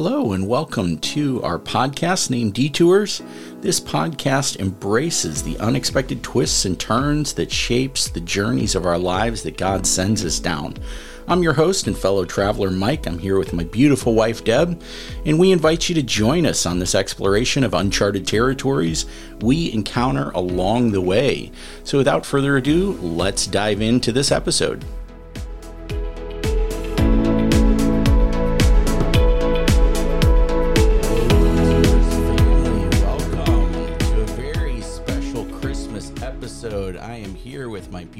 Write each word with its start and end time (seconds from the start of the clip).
Hello, 0.00 0.32
and 0.32 0.46
welcome 0.46 0.96
to 0.98 1.42
our 1.42 1.58
podcast 1.58 2.30
named 2.30 2.54
Detours. 2.54 3.20
This 3.62 3.80
podcast 3.80 4.60
embraces 4.60 5.42
the 5.42 5.58
unexpected 5.58 6.22
twists 6.22 6.64
and 6.66 6.78
turns 6.78 7.32
that 7.32 7.50
shapes 7.50 8.08
the 8.08 8.20
journeys 8.20 8.76
of 8.76 8.86
our 8.86 8.96
lives 8.96 9.42
that 9.42 9.58
God 9.58 9.84
sends 9.88 10.24
us 10.24 10.38
down. 10.38 10.74
I'm 11.26 11.42
your 11.42 11.54
host 11.54 11.88
and 11.88 11.98
fellow 11.98 12.24
traveler, 12.24 12.70
Mike. 12.70 13.08
I'm 13.08 13.18
here 13.18 13.40
with 13.40 13.52
my 13.52 13.64
beautiful 13.64 14.14
wife, 14.14 14.44
Deb, 14.44 14.80
and 15.26 15.36
we 15.36 15.50
invite 15.50 15.88
you 15.88 15.96
to 15.96 16.02
join 16.04 16.46
us 16.46 16.64
on 16.64 16.78
this 16.78 16.94
exploration 16.94 17.64
of 17.64 17.74
uncharted 17.74 18.24
territories 18.24 19.04
we 19.40 19.72
encounter 19.72 20.30
along 20.30 20.92
the 20.92 21.00
way. 21.00 21.50
So, 21.82 21.98
without 21.98 22.24
further 22.24 22.56
ado, 22.56 22.92
let's 23.02 23.48
dive 23.48 23.82
into 23.82 24.12
this 24.12 24.30
episode. 24.30 24.84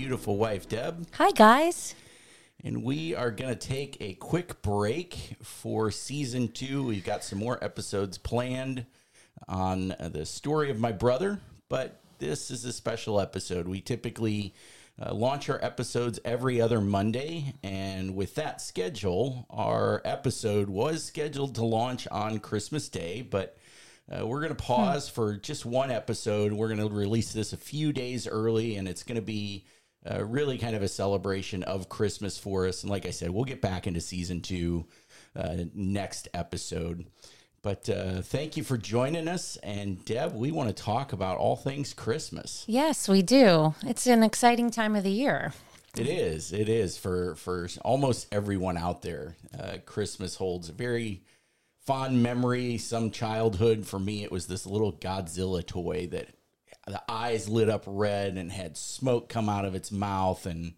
Beautiful 0.08 0.38
wife, 0.38 0.66
Deb. 0.66 1.06
Hi, 1.16 1.30
guys. 1.32 1.94
And 2.64 2.82
we 2.82 3.14
are 3.14 3.30
going 3.30 3.54
to 3.54 3.68
take 3.68 3.98
a 4.00 4.14
quick 4.14 4.62
break 4.62 5.36
for 5.42 5.90
season 5.90 6.48
two. 6.48 6.82
We've 6.82 7.04
got 7.04 7.22
some 7.22 7.38
more 7.38 7.62
episodes 7.62 8.16
planned 8.16 8.86
on 9.46 9.94
the 9.98 10.24
story 10.24 10.70
of 10.70 10.80
my 10.80 10.92
brother, 10.92 11.40
but 11.68 12.00
this 12.20 12.50
is 12.50 12.64
a 12.64 12.72
special 12.72 13.20
episode. 13.20 13.68
We 13.68 13.82
typically 13.82 14.54
uh, 14.98 15.12
launch 15.12 15.50
our 15.50 15.62
episodes 15.62 16.18
every 16.24 16.58
other 16.58 16.80
Monday. 16.80 17.52
And 17.62 18.16
with 18.16 18.34
that 18.36 18.62
schedule, 18.62 19.44
our 19.50 20.00
episode 20.06 20.70
was 20.70 21.04
scheduled 21.04 21.54
to 21.56 21.66
launch 21.66 22.08
on 22.08 22.38
Christmas 22.38 22.88
Day, 22.88 23.20
but 23.20 23.58
uh, 24.10 24.26
we're 24.26 24.40
going 24.40 24.56
to 24.56 24.64
pause 24.64 25.06
for 25.06 25.36
just 25.36 25.66
one 25.66 25.90
episode. 25.90 26.50
We're 26.54 26.74
going 26.74 26.80
to 26.80 26.88
release 26.88 27.34
this 27.34 27.52
a 27.52 27.58
few 27.58 27.92
days 27.92 28.26
early, 28.26 28.76
and 28.76 28.88
it's 28.88 29.02
going 29.02 29.16
to 29.16 29.22
be 29.22 29.66
uh, 30.10 30.24
really 30.24 30.58
kind 30.58 30.74
of 30.74 30.82
a 30.82 30.88
celebration 30.88 31.62
of 31.62 31.88
Christmas 31.88 32.38
for 32.38 32.66
us. 32.66 32.82
And 32.82 32.90
like 32.90 33.06
I 33.06 33.10
said, 33.10 33.30
we'll 33.30 33.44
get 33.44 33.60
back 33.60 33.86
into 33.86 34.00
season 34.00 34.40
two 34.40 34.86
uh, 35.36 35.56
next 35.74 36.28
episode. 36.34 37.06
But 37.62 37.88
uh, 37.90 38.22
thank 38.22 38.56
you 38.56 38.62
for 38.62 38.78
joining 38.78 39.28
us. 39.28 39.56
And 39.62 40.04
Deb, 40.04 40.34
we 40.34 40.52
want 40.52 40.74
to 40.74 40.82
talk 40.82 41.12
about 41.12 41.38
all 41.38 41.56
things 41.56 41.92
Christmas. 41.92 42.64
Yes, 42.66 43.08
we 43.08 43.22
do. 43.22 43.74
It's 43.84 44.06
an 44.06 44.22
exciting 44.22 44.70
time 44.70 44.94
of 44.94 45.02
the 45.02 45.10
year. 45.10 45.52
It 45.96 46.06
is. 46.06 46.52
It 46.52 46.68
is 46.68 46.96
for 46.96 47.34
for 47.34 47.68
almost 47.82 48.28
everyone 48.30 48.76
out 48.76 49.02
there. 49.02 49.36
Uh, 49.58 49.78
Christmas 49.84 50.36
holds 50.36 50.68
a 50.68 50.72
very 50.72 51.22
fond 51.80 52.22
memory. 52.22 52.78
Some 52.78 53.10
childhood 53.10 53.86
for 53.86 53.98
me, 53.98 54.22
it 54.22 54.30
was 54.30 54.46
this 54.46 54.66
little 54.66 54.92
Godzilla 54.92 55.66
toy 55.66 56.06
that 56.12 56.28
the 56.88 57.02
eyes 57.08 57.48
lit 57.48 57.68
up 57.68 57.84
red 57.86 58.36
and 58.36 58.50
had 58.50 58.76
smoke 58.76 59.28
come 59.28 59.48
out 59.48 59.64
of 59.64 59.74
its 59.74 59.90
mouth 59.92 60.46
and. 60.46 60.74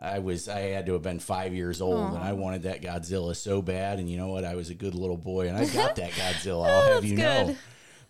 I 0.00 0.20
was 0.20 0.48
I 0.48 0.60
had 0.60 0.86
to 0.86 0.92
have 0.92 1.02
been 1.02 1.18
five 1.18 1.52
years 1.52 1.80
old 1.80 2.10
and 2.14 2.18
I 2.22 2.32
wanted 2.32 2.62
that 2.62 2.82
Godzilla 2.82 3.34
so 3.34 3.60
bad 3.60 3.98
and 3.98 4.08
you 4.08 4.16
know 4.16 4.28
what 4.28 4.44
I 4.44 4.54
was 4.54 4.70
a 4.70 4.74
good 4.74 4.94
little 4.94 5.16
boy 5.16 5.48
and 5.48 5.58
I 5.58 5.66
got 5.74 5.96
that 5.96 6.12
Godzilla 6.12 6.70
I'll 6.70 6.94
have 6.94 7.04
you 7.04 7.16
know 7.16 7.56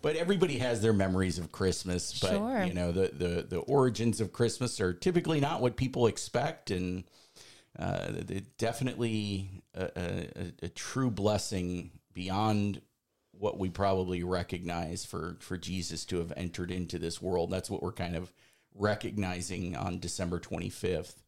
but 0.03 0.15
everybody 0.15 0.59
has 0.59 0.83
their 0.83 0.93
memories 0.93 1.39
of 1.39 1.51
Christmas. 1.51 2.21
But 2.21 2.33
Sure. 2.33 2.63
you 2.65 2.75
know, 2.75 2.93
the, 2.93 3.11
the 3.15 3.47
the 3.49 3.59
origins 3.61 4.21
of 4.21 4.35
Christmas 4.35 4.83
are 4.83 4.93
typically 4.93 5.41
not 5.41 5.63
what 5.63 5.77
people 5.77 6.07
expect, 6.09 6.71
and 6.71 7.05
uh, 7.79 8.09
it 8.29 8.59
definitely 8.59 9.63
a, 9.75 9.85
a, 9.85 10.29
a- 10.37 10.53
a 10.67 10.69
true 10.69 11.11
blessing 11.11 11.91
beyond 12.13 12.81
what 13.39 13.59
we 13.59 13.69
probably 13.71 14.23
recognize 14.23 15.05
for 15.05 15.37
for 15.41 15.57
Jesus 15.57 16.05
to 16.07 16.19
have 16.19 16.33
entered 16.37 16.71
into 16.71 16.99
this 16.99 17.21
world. 17.23 17.51
That's 17.51 17.71
what 17.71 17.83
we're 17.83 17.93
kind 17.93 18.17
of 18.17 18.33
recognizing 18.75 19.77
on 19.77 19.99
December 19.99 20.39
twenty 20.39 20.69
fifth. 20.71 21.23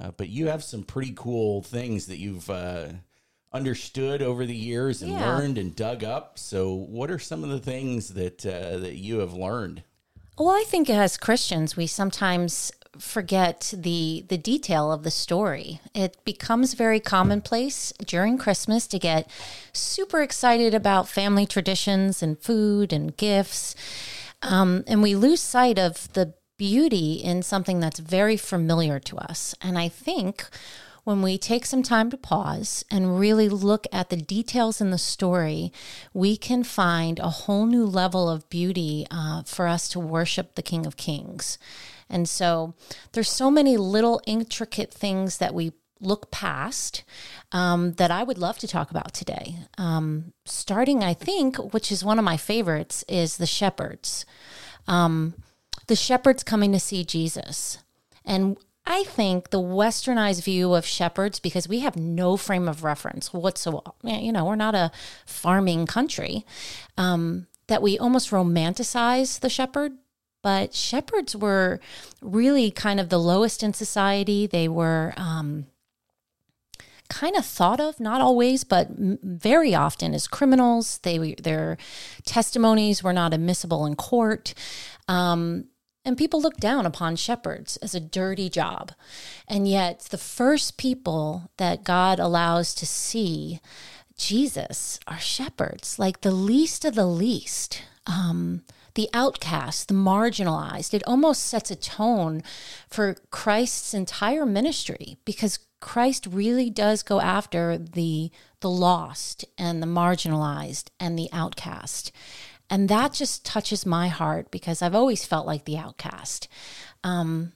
Uh, 0.00 0.10
but 0.16 0.28
you 0.28 0.48
have 0.48 0.62
some 0.62 0.82
pretty 0.82 1.12
cool 1.16 1.62
things 1.62 2.06
that 2.06 2.18
you've 2.18 2.50
uh, 2.50 2.88
understood 3.52 4.20
over 4.22 4.44
the 4.44 4.54
years 4.56 5.00
and 5.02 5.12
Yeah. 5.12 5.26
learned 5.26 5.56
and 5.56 5.74
dug 5.74 6.04
up. 6.04 6.38
So, 6.38 6.72
what 6.74 7.10
are 7.10 7.18
some 7.18 7.42
of 7.42 7.50
the 7.50 7.58
things 7.60 8.08
that 8.14 8.44
uh, 8.44 8.78
that 8.78 8.96
you 8.96 9.18
have 9.20 9.32
learned? 9.32 9.82
Well, 10.38 10.50
I 10.50 10.64
think 10.66 10.90
as 10.90 11.16
Christians, 11.16 11.76
we 11.76 11.86
sometimes 11.86 12.70
forget 12.98 13.72
the 13.76 14.24
the 14.28 14.38
detail 14.38 14.92
of 14.92 15.02
the 15.02 15.10
story. 15.10 15.80
It 15.94 16.16
becomes 16.24 16.74
very 16.74 17.00
commonplace 17.00 17.92
during 18.04 18.38
Christmas 18.38 18.86
to 18.88 18.98
get 18.98 19.30
super 19.72 20.22
excited 20.22 20.74
about 20.74 21.08
family 21.08 21.46
traditions 21.46 22.22
and 22.22 22.38
food 22.38 22.92
and 22.92 23.16
gifts, 23.16 23.74
um, 24.42 24.84
and 24.86 25.02
we 25.02 25.14
lose 25.14 25.40
sight 25.40 25.78
of 25.78 26.12
the 26.12 26.34
beauty 26.56 27.14
in 27.14 27.42
something 27.42 27.80
that's 27.80 28.00
very 28.00 28.36
familiar 28.36 28.98
to 29.00 29.18
us. 29.18 29.54
And 29.60 29.78
I 29.78 29.88
think 29.88 30.46
when 31.06 31.22
we 31.22 31.38
take 31.38 31.64
some 31.64 31.84
time 31.84 32.10
to 32.10 32.16
pause 32.16 32.84
and 32.90 33.20
really 33.20 33.48
look 33.48 33.86
at 33.92 34.10
the 34.10 34.16
details 34.16 34.80
in 34.80 34.90
the 34.90 34.98
story, 34.98 35.72
we 36.12 36.36
can 36.36 36.64
find 36.64 37.20
a 37.20 37.30
whole 37.30 37.64
new 37.64 37.86
level 37.86 38.28
of 38.28 38.50
beauty 38.50 39.06
uh, 39.08 39.44
for 39.44 39.68
us 39.68 39.88
to 39.90 40.00
worship 40.00 40.56
the 40.56 40.62
King 40.62 40.84
of 40.84 40.96
Kings. 40.96 41.58
And 42.08 42.28
so 42.28 42.74
there's 43.12 43.30
so 43.30 43.50
many 43.50 43.76
little 43.76 44.20
intricate 44.26 44.92
things 44.92 45.38
that 45.38 45.54
we 45.54 45.72
look 46.00 46.30
past 46.30 47.04
um, 47.52 47.92
that 47.94 48.10
I 48.10 48.22
would 48.22 48.38
love 48.38 48.58
to 48.58 48.68
talk 48.68 48.90
about 48.90 49.14
today. 49.14 49.56
Um, 49.78 50.32
starting, 50.44 51.02
I 51.02 51.14
think, 51.14 51.56
which 51.72 51.90
is 51.90 52.04
one 52.04 52.18
of 52.18 52.24
my 52.24 52.36
favorites, 52.36 53.04
is 53.08 53.38
the 53.38 53.46
shepherds. 53.46 54.26
Um, 54.86 55.34
the 55.86 55.96
shepherds 55.96 56.42
coming 56.42 56.72
to 56.72 56.80
see 56.80 57.04
Jesus. 57.04 57.78
And 58.24 58.56
I 58.84 59.04
think 59.04 59.50
the 59.50 59.60
westernized 59.60 60.44
view 60.44 60.74
of 60.74 60.86
shepherds, 60.86 61.40
because 61.40 61.68
we 61.68 61.80
have 61.80 61.96
no 61.96 62.36
frame 62.36 62.68
of 62.68 62.84
reference 62.84 63.32
whatsoever, 63.32 63.90
you 64.04 64.32
know, 64.32 64.44
we're 64.44 64.54
not 64.54 64.74
a 64.74 64.92
farming 65.26 65.86
country, 65.86 66.44
um, 66.96 67.46
that 67.66 67.82
we 67.82 67.98
almost 67.98 68.30
romanticize 68.30 69.40
the 69.40 69.48
shepherd. 69.48 69.92
But 70.46 70.74
shepherds 70.74 71.34
were 71.34 71.80
really 72.22 72.70
kind 72.70 73.00
of 73.00 73.08
the 73.08 73.18
lowest 73.18 73.64
in 73.64 73.74
society. 73.74 74.46
They 74.46 74.68
were 74.68 75.12
um, 75.16 75.66
kind 77.08 77.34
of 77.34 77.44
thought 77.44 77.80
of, 77.80 77.98
not 77.98 78.20
always, 78.20 78.62
but 78.62 78.86
very 78.90 79.74
often 79.74 80.14
as 80.14 80.28
criminals. 80.28 80.98
They 80.98 81.34
their 81.42 81.78
testimonies 82.24 83.02
were 83.02 83.12
not 83.12 83.34
admissible 83.34 83.86
in 83.86 83.96
court. 83.96 84.54
Um, 85.08 85.64
and 86.04 86.16
people 86.16 86.40
looked 86.40 86.60
down 86.60 86.86
upon 86.86 87.16
shepherds 87.16 87.76
as 87.78 87.96
a 87.96 87.98
dirty 87.98 88.48
job. 88.48 88.92
And 89.48 89.66
yet, 89.66 90.02
the 90.10 90.16
first 90.16 90.76
people 90.76 91.50
that 91.56 91.82
God 91.82 92.20
allows 92.20 92.72
to 92.76 92.86
see 92.86 93.58
Jesus 94.16 95.00
are 95.08 95.18
shepherds, 95.18 95.98
like 95.98 96.20
the 96.20 96.30
least 96.30 96.84
of 96.84 96.94
the 96.94 97.04
least. 97.04 97.82
Um, 98.06 98.62
the 98.96 99.08
outcast, 99.14 99.88
the 99.88 99.94
marginalized. 99.94 100.92
It 100.92 101.04
almost 101.06 101.44
sets 101.44 101.70
a 101.70 101.76
tone 101.76 102.42
for 102.88 103.16
Christ's 103.30 103.94
entire 103.94 104.44
ministry 104.44 105.18
because 105.24 105.60
Christ 105.80 106.26
really 106.26 106.70
does 106.70 107.02
go 107.02 107.20
after 107.20 107.78
the 107.78 108.30
the 108.60 108.70
lost 108.70 109.44
and 109.58 109.82
the 109.82 109.86
marginalized 109.86 110.88
and 110.98 111.16
the 111.16 111.28
outcast. 111.32 112.10
And 112.68 112.88
that 112.88 113.12
just 113.12 113.44
touches 113.44 113.86
my 113.86 114.08
heart 114.08 114.50
because 114.50 114.82
I've 114.82 114.94
always 114.94 115.24
felt 115.24 115.46
like 115.46 115.66
the 115.66 115.78
outcast. 115.78 116.48
Um, 117.04 117.52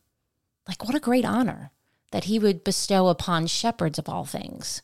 like, 0.69 0.85
what 0.85 0.95
a 0.95 1.01
great 1.01 1.25
honor 1.25 1.73
that 2.13 2.25
he 2.25 2.39
would 2.39 2.63
bestow 2.63 3.09
upon 3.09 3.47
shepherds 3.47 3.99
of 3.99 4.09
all 4.09 4.25
things, 4.25 4.83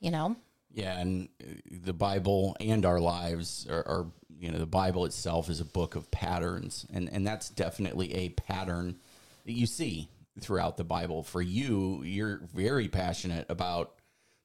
you 0.00 0.10
know? 0.10 0.36
Yeah, 0.74 0.98
and 0.98 1.28
uh, 1.40 1.54
the 1.70 1.92
Bible 1.92 2.56
and 2.60 2.84
our 2.84 3.00
lives 3.00 3.66
are, 3.70 3.86
are 3.86 4.06
you 4.42 4.50
know, 4.50 4.58
the 4.58 4.66
Bible 4.66 5.04
itself 5.04 5.48
is 5.48 5.60
a 5.60 5.64
book 5.64 5.94
of 5.94 6.10
patterns, 6.10 6.84
and 6.92 7.08
and 7.12 7.24
that's 7.24 7.48
definitely 7.48 8.12
a 8.12 8.30
pattern 8.30 8.96
that 9.46 9.52
you 9.52 9.66
see 9.66 10.08
throughout 10.40 10.76
the 10.76 10.84
Bible. 10.84 11.22
For 11.22 11.40
you, 11.40 12.02
you're 12.02 12.40
very 12.52 12.88
passionate 12.88 13.46
about 13.48 13.94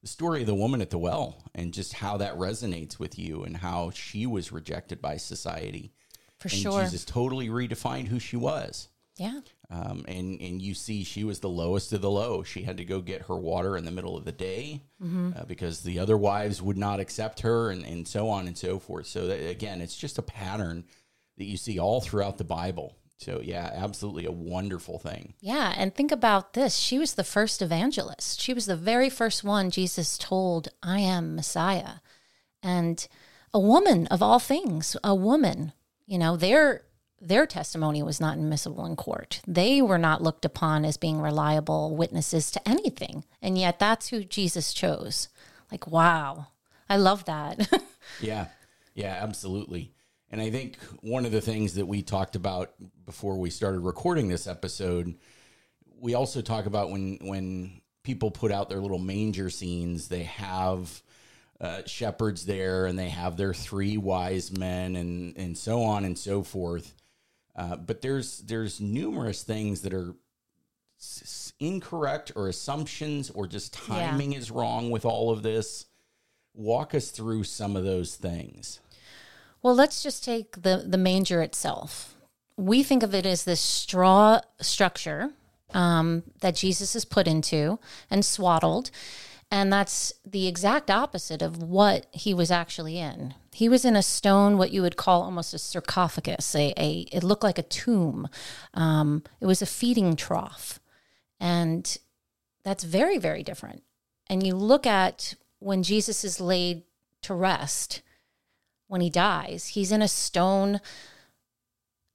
the 0.04 0.08
story 0.08 0.42
of 0.42 0.48
the 0.48 0.54
woman 0.54 0.82
at 0.82 0.92
the 0.92 1.00
well 1.00 1.44
and 1.56 1.74
just 1.74 1.94
how 1.94 2.18
that 2.18 2.38
resonates 2.38 3.00
with 3.00 3.18
you 3.18 3.44
and 3.44 3.58
how 3.58 3.90
she 3.90 4.28
was 4.28 4.52
rejected 4.52 5.02
by 5.02 5.18
society. 5.18 5.92
For 6.38 6.50
and 6.50 6.58
sure. 6.58 6.84
Jesus 6.84 7.04
totally 7.04 7.50
redefined 7.50 8.08
who 8.08 8.20
she 8.20 8.38
was. 8.38 8.90
Yeah. 9.18 9.40
Um, 9.70 10.06
and 10.08 10.40
and 10.40 10.62
you 10.62 10.74
see, 10.74 11.04
she 11.04 11.26
was 11.26 11.40
the 11.40 11.50
lowest 11.50 11.92
of 11.92 12.00
the 12.02 12.10
low. 12.10 12.42
She 12.44 12.62
had 12.64 12.78
to 12.78 12.86
go 12.86 13.02
get 13.02 13.24
her 13.24 13.36
water 13.36 13.76
in 13.76 13.84
the 13.84 13.92
middle 13.92 14.16
of 14.16 14.24
the 14.24 14.32
day 14.32 14.84
uh, 15.04 15.44
because 15.46 15.82
the 15.82 16.00
other 16.00 16.18
wives 16.18 16.62
would 16.62 16.78
not 16.78 17.02
accept 17.02 17.42
her, 17.42 17.70
and, 17.70 17.84
and 17.86 18.08
so 18.08 18.30
on 18.30 18.48
and 18.48 18.58
so 18.58 18.80
forth. 18.80 19.08
So 19.08 19.28
that, 19.28 19.50
again, 19.50 19.82
it's 19.82 19.98
just 19.98 20.18
a 20.18 20.22
pattern 20.22 20.86
that 21.38 21.46
you 21.46 21.58
see 21.58 21.80
all 21.80 22.00
throughout 22.00 22.38
the 22.38 22.46
Bible. 22.46 22.96
So 23.18 23.42
yeah, 23.44 23.72
absolutely 23.74 24.26
a 24.26 24.32
wonderful 24.32 25.00
thing. 25.00 25.34
Yeah, 25.42 25.74
and 25.76 25.94
think 25.94 26.12
about 26.12 26.54
this. 26.54 26.78
She 26.78 26.98
was 27.00 27.16
the 27.16 27.24
first 27.24 27.62
evangelist. 27.62 28.40
She 28.40 28.54
was 28.54 28.68
the 28.68 28.76
very 28.78 29.10
first 29.10 29.44
one 29.44 29.70
Jesus 29.72 30.18
told, 30.18 30.70
I 30.82 31.00
am 31.00 31.36
Messiah. 31.36 31.96
and 32.64 33.08
a 33.54 33.60
woman 33.60 34.08
of 34.08 34.22
all 34.22 34.40
things, 34.40 34.96
a 35.04 35.16
woman, 35.16 35.74
you 36.06 36.18
know, 36.18 36.36
their 36.38 36.84
their 37.20 37.46
testimony 37.46 38.04
was 38.04 38.22
not 38.22 38.38
admissible 38.38 38.86
in 38.86 38.96
court. 38.96 39.42
They 39.48 39.82
were 39.82 39.98
not 39.98 40.22
looked 40.22 40.46
upon 40.46 40.86
as 40.86 40.98
being 40.98 41.20
reliable 41.20 41.96
witnesses 41.96 42.52
to 42.52 42.70
anything. 42.70 43.24
And 43.42 43.58
yet 43.58 43.80
that's 43.80 44.10
who 44.10 44.24
Jesus 44.24 44.74
chose. 44.74 45.30
Like, 45.72 45.88
wow. 45.88 46.48
I 46.90 46.98
love 46.98 47.26
that. 47.26 47.70
yeah. 48.22 48.48
Yeah, 48.94 49.18
absolutely. 49.22 49.94
And 50.30 50.42
I 50.42 50.50
think 50.50 50.78
one 51.02 51.26
of 51.26 51.32
the 51.32 51.42
things 51.42 51.76
that 51.76 51.86
we 51.86 52.02
talked 52.02 52.36
about 52.36 52.74
before 53.06 53.38
we 53.38 53.50
started 53.50 53.80
recording 53.80 54.28
this 54.28 54.48
episode, 54.48 55.16
we 56.00 56.16
also 56.16 56.42
talk 56.42 56.66
about 56.66 56.92
when 56.92 57.18
when 57.22 57.82
people 58.04 58.32
put 58.32 58.52
out 58.52 58.70
their 58.70 58.80
little 58.80 59.00
manger 59.00 59.50
scenes, 59.50 60.08
they 60.08 60.24
have 60.24 61.02
uh, 61.62 61.82
shepherds 61.86 62.46
there 62.46 62.86
and 62.86 62.98
they 63.00 63.10
have 63.10 63.38
their 63.38 63.54
three 63.54 63.98
wise 63.98 64.56
men 64.56 64.96
and 64.96 65.38
and 65.38 65.58
so 65.58 65.82
on 65.82 66.04
and 66.04 66.18
so 66.18 66.44
forth. 66.44 66.94
Uh, 67.58 67.76
but 67.76 68.02
there's 68.02 68.40
there's 68.40 68.80
numerous 68.80 69.44
things 69.44 69.82
that 69.82 69.94
are 69.94 70.14
s- 71.00 71.54
incorrect 71.60 72.32
or 72.36 72.48
assumptions 72.48 73.30
or 73.32 73.48
just 73.48 73.74
timing 73.74 74.34
yeah. 74.34 74.38
is 74.38 74.52
wrong 74.52 74.92
with 74.92 75.06
all 75.06 75.32
of 75.32 75.44
this. 75.44 75.86
Walk 76.54 76.94
us 76.94 77.10
through 77.10 77.44
some 77.44 77.76
of 77.76 77.84
those 77.84 78.16
things. 78.16 78.80
Well, 79.62 79.76
let's 79.76 80.04
just 80.04 80.24
take 80.24 80.62
the, 80.62 80.84
the 80.88 80.98
manger 80.98 81.42
itself. 81.42 82.16
We 82.58 82.84
think 82.84 83.04
of 83.04 83.14
it 83.14 83.26
as 83.26 83.44
this 83.44 83.60
straw 83.60 84.40
structure 84.62 85.32
um, 85.74 86.24
that 86.42 86.56
Jesus 86.56 86.96
is 86.96 87.06
put 87.06 87.28
into 87.28 87.80
and 88.10 88.24
swaddled. 88.24 88.92
And 89.52 89.72
that's 89.72 90.14
the 90.26 90.48
exact 90.48 90.92
opposite 90.92 91.42
of 91.42 91.62
what 91.62 92.08
he 92.12 92.34
was 92.34 92.52
actually 92.52 92.98
in. 92.98 93.34
He 93.58 93.70
was 93.70 93.86
in 93.86 93.96
a 93.96 94.04
stone, 94.04 94.60
what 94.60 94.70
you 94.70 94.84
would 94.84 94.98
call 94.98 95.24
almost 95.24 95.52
a 95.52 95.58
sarcophagus. 95.58 96.54
A, 96.54 96.76
a 96.78 97.08
it 97.12 97.24
looked 97.24 97.42
like 97.42 97.58
a 97.58 97.64
tomb. 97.64 98.30
Um, 98.76 99.24
it 99.42 99.48
was 99.48 99.64
a 99.64 99.66
feeding 99.66 100.16
trough, 100.16 100.80
and 101.40 101.98
that's 102.64 102.84
very, 102.84 103.18
very 103.18 103.42
different. 103.42 103.82
And 104.28 104.46
you 104.46 104.54
look 104.54 104.86
at 104.86 105.34
when 105.58 105.82
Jesus 105.82 106.24
is 106.24 106.40
laid 106.40 106.84
to 107.24 107.34
rest, 107.34 108.04
when 108.86 109.02
he 109.02 109.10
dies. 109.10 109.70
He's 109.70 109.92
in 109.92 110.04
a 110.04 110.08
stone 110.08 110.80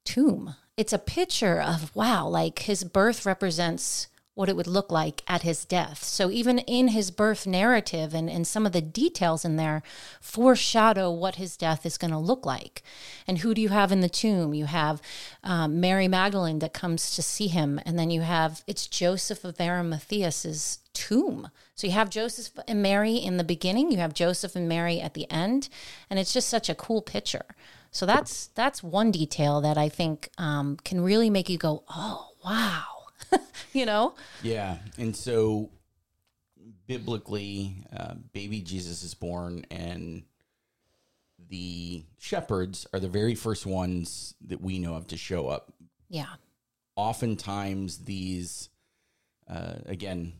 tomb. 0.04 0.54
It's 0.76 0.92
a 0.92 0.98
picture 0.98 1.60
of, 1.60 1.90
wow, 1.96 2.28
like 2.28 2.60
his 2.60 2.84
birth 2.84 3.26
represents 3.26 4.06
what 4.34 4.48
it 4.48 4.56
would 4.56 4.66
look 4.66 4.90
like 4.90 5.22
at 5.28 5.42
his 5.42 5.64
death. 5.64 6.02
So 6.02 6.30
even 6.30 6.58
in 6.60 6.88
his 6.88 7.10
birth 7.10 7.46
narrative 7.46 8.14
and, 8.14 8.30
and 8.30 8.46
some 8.46 8.64
of 8.64 8.72
the 8.72 8.80
details 8.80 9.44
in 9.44 9.56
there 9.56 9.82
foreshadow 10.20 11.10
what 11.10 11.34
his 11.34 11.56
death 11.56 11.84
is 11.84 11.98
going 11.98 12.12
to 12.12 12.18
look 12.18 12.46
like. 12.46 12.82
And 13.26 13.38
who 13.38 13.52
do 13.52 13.60
you 13.60 13.68
have 13.68 13.92
in 13.92 14.00
the 14.00 14.08
tomb? 14.08 14.54
You 14.54 14.64
have 14.64 15.02
um, 15.44 15.80
Mary 15.80 16.08
Magdalene 16.08 16.60
that 16.60 16.72
comes 16.72 17.14
to 17.14 17.22
see 17.22 17.48
him, 17.48 17.78
and 17.84 17.98
then 17.98 18.10
you 18.10 18.22
have 18.22 18.62
it's 18.66 18.86
Joseph 18.86 19.44
of 19.44 19.58
Arimathea's 19.58 20.78
tomb. 20.94 21.50
So 21.74 21.86
you 21.86 21.92
have 21.92 22.08
Joseph 22.08 22.52
and 22.66 22.82
Mary 22.82 23.16
in 23.16 23.36
the 23.36 23.44
beginning, 23.44 23.90
you 23.90 23.98
have 23.98 24.14
Joseph 24.14 24.56
and 24.56 24.68
Mary 24.68 25.00
at 25.00 25.14
the 25.14 25.30
end, 25.30 25.68
and 26.08 26.18
it's 26.18 26.32
just 26.32 26.48
such 26.48 26.70
a 26.70 26.74
cool 26.74 27.02
picture. 27.02 27.44
So 27.90 28.06
that's 28.06 28.46
that's 28.48 28.82
one 28.82 29.10
detail 29.10 29.60
that 29.60 29.76
I 29.76 29.90
think 29.90 30.30
um, 30.38 30.78
can 30.84 31.02
really 31.02 31.28
make 31.28 31.50
you 31.50 31.58
go, 31.58 31.84
oh 31.90 32.30
wow 32.42 32.91
you 33.72 33.86
know? 33.86 34.14
Yeah. 34.42 34.78
And 34.98 35.14
so 35.14 35.70
biblically, 36.86 37.76
uh, 37.96 38.14
baby 38.32 38.60
Jesus 38.60 39.02
is 39.02 39.14
born, 39.14 39.64
and 39.70 40.22
the 41.48 42.04
shepherds 42.18 42.86
are 42.92 43.00
the 43.00 43.08
very 43.08 43.34
first 43.34 43.66
ones 43.66 44.34
that 44.46 44.60
we 44.60 44.78
know 44.78 44.94
of 44.94 45.06
to 45.08 45.16
show 45.16 45.48
up. 45.48 45.72
Yeah. 46.08 46.26
Oftentimes, 46.96 47.98
these, 47.98 48.68
uh, 49.48 49.74
again, 49.86 50.34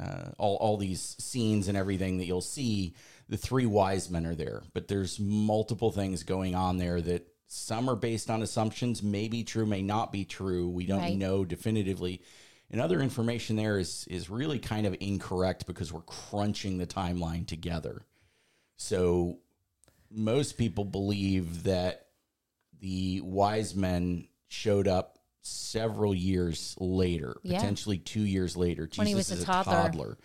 uh, 0.00 0.30
all, 0.38 0.56
all 0.56 0.76
these 0.76 1.16
scenes 1.18 1.68
and 1.68 1.76
everything 1.76 2.18
that 2.18 2.26
you'll 2.26 2.40
see, 2.40 2.94
the 3.28 3.36
three 3.36 3.66
wise 3.66 4.10
men 4.10 4.26
are 4.26 4.34
there, 4.34 4.62
but 4.74 4.88
there's 4.88 5.18
multiple 5.18 5.90
things 5.90 6.22
going 6.22 6.54
on 6.54 6.76
there 6.76 7.00
that 7.00 7.26
some 7.48 7.88
are 7.88 7.96
based 7.96 8.30
on 8.30 8.42
assumptions, 8.42 9.02
may 9.02 9.28
be 9.28 9.44
true, 9.44 9.66
may 9.66 9.82
not 9.82 10.12
be 10.12 10.24
true. 10.24 10.68
We 10.68 10.86
don't 10.86 11.00
right. 11.00 11.16
know 11.16 11.44
definitively. 11.44 12.22
And 12.70 12.80
other 12.80 13.00
information 13.00 13.56
there 13.56 13.78
is 13.78 14.06
is 14.10 14.28
really 14.28 14.58
kind 14.58 14.86
of 14.86 14.96
incorrect 15.00 15.66
because 15.66 15.92
we're 15.92 16.00
crunching 16.00 16.78
the 16.78 16.86
timeline 16.86 17.46
together. 17.46 18.02
So 18.76 19.38
most 20.10 20.58
people 20.58 20.84
believe 20.84 21.64
that 21.64 22.08
the 22.80 23.20
wise 23.22 23.74
men 23.74 24.26
showed 24.48 24.88
up 24.88 25.18
several 25.42 26.14
years 26.14 26.74
later, 26.80 27.36
yeah. 27.42 27.58
potentially 27.58 27.98
two 27.98 28.22
years 28.22 28.56
later. 28.56 28.86
Jesus 28.86 28.98
when 28.98 29.06
he 29.06 29.14
was 29.14 29.30
a 29.30 29.44
toddler. 29.44 29.72
a 29.72 29.76
toddler. 29.76 30.18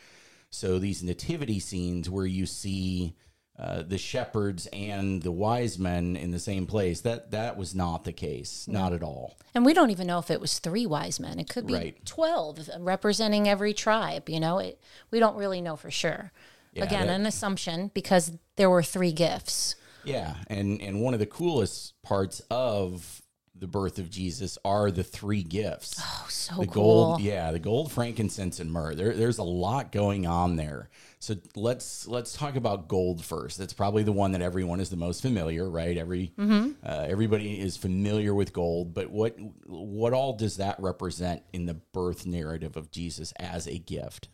So 0.49 0.79
these 0.79 1.03
nativity 1.03 1.59
scenes 1.59 2.09
where 2.09 2.25
you 2.25 2.45
see 2.45 3.15
uh, 3.61 3.83
the 3.83 3.97
shepherds 3.97 4.67
and 4.73 5.21
the 5.21 5.31
wise 5.31 5.77
men 5.77 6.15
in 6.15 6.31
the 6.31 6.39
same 6.39 6.65
place. 6.65 7.01
That 7.01 7.29
that 7.29 7.57
was 7.57 7.75
not 7.75 8.03
the 8.05 8.11
case, 8.11 8.67
no. 8.67 8.79
not 8.79 8.93
at 8.93 9.03
all. 9.03 9.37
And 9.53 9.63
we 9.63 9.73
don't 9.73 9.91
even 9.91 10.07
know 10.07 10.17
if 10.17 10.31
it 10.31 10.41
was 10.41 10.57
three 10.57 10.87
wise 10.87 11.19
men. 11.19 11.39
It 11.39 11.47
could 11.47 11.67
be 11.67 11.73
right. 11.75 12.05
twelve, 12.05 12.67
representing 12.79 13.47
every 13.47 13.73
tribe. 13.73 14.29
You 14.29 14.39
know, 14.39 14.57
it, 14.57 14.81
we 15.11 15.19
don't 15.19 15.35
really 15.35 15.61
know 15.61 15.75
for 15.75 15.91
sure. 15.91 16.31
Yeah, 16.73 16.85
Again, 16.85 17.07
that, 17.07 17.19
an 17.19 17.25
assumption 17.27 17.91
because 17.93 18.31
there 18.55 18.69
were 18.69 18.81
three 18.81 19.11
gifts. 19.11 19.75
Yeah, 20.03 20.35
and 20.47 20.81
and 20.81 21.01
one 21.01 21.13
of 21.13 21.19
the 21.19 21.27
coolest 21.27 22.01
parts 22.01 22.41
of 22.49 23.20
the 23.61 23.67
birth 23.67 23.99
of 23.99 24.09
Jesus 24.09 24.57
are 24.65 24.89
the 24.89 25.03
three 25.03 25.43
gifts. 25.43 26.01
Oh, 26.03 26.25
so 26.27 26.55
the 26.55 26.65
cool. 26.65 27.09
gold, 27.13 27.21
yeah, 27.21 27.51
the 27.51 27.59
gold, 27.59 27.91
frankincense, 27.91 28.59
and 28.59 28.71
myrrh. 28.71 28.95
There, 28.95 29.13
there's 29.13 29.37
a 29.37 29.43
lot 29.43 29.91
going 29.91 30.25
on 30.25 30.55
there. 30.55 30.89
So 31.19 31.35
let's 31.55 32.07
let's 32.07 32.33
talk 32.33 32.55
about 32.55 32.87
gold 32.87 33.23
first. 33.23 33.59
That's 33.59 33.73
probably 33.73 34.01
the 34.01 34.11
one 34.11 34.31
that 34.31 34.41
everyone 34.41 34.79
is 34.79 34.89
the 34.89 34.95
most 34.95 35.21
familiar, 35.21 35.69
right? 35.69 35.95
Every 35.95 36.33
mm-hmm. 36.39 36.71
uh, 36.83 37.05
everybody 37.07 37.61
is 37.61 37.77
familiar 37.77 38.33
with 38.33 38.51
gold, 38.51 38.95
but 38.95 39.11
what 39.11 39.35
what 39.67 40.11
all 40.11 40.33
does 40.33 40.57
that 40.57 40.79
represent 40.79 41.43
in 41.53 41.67
the 41.67 41.75
birth 41.75 42.25
narrative 42.25 42.75
of 42.75 42.89
Jesus 42.89 43.31
as 43.33 43.67
a 43.67 43.77
gift? 43.77 44.27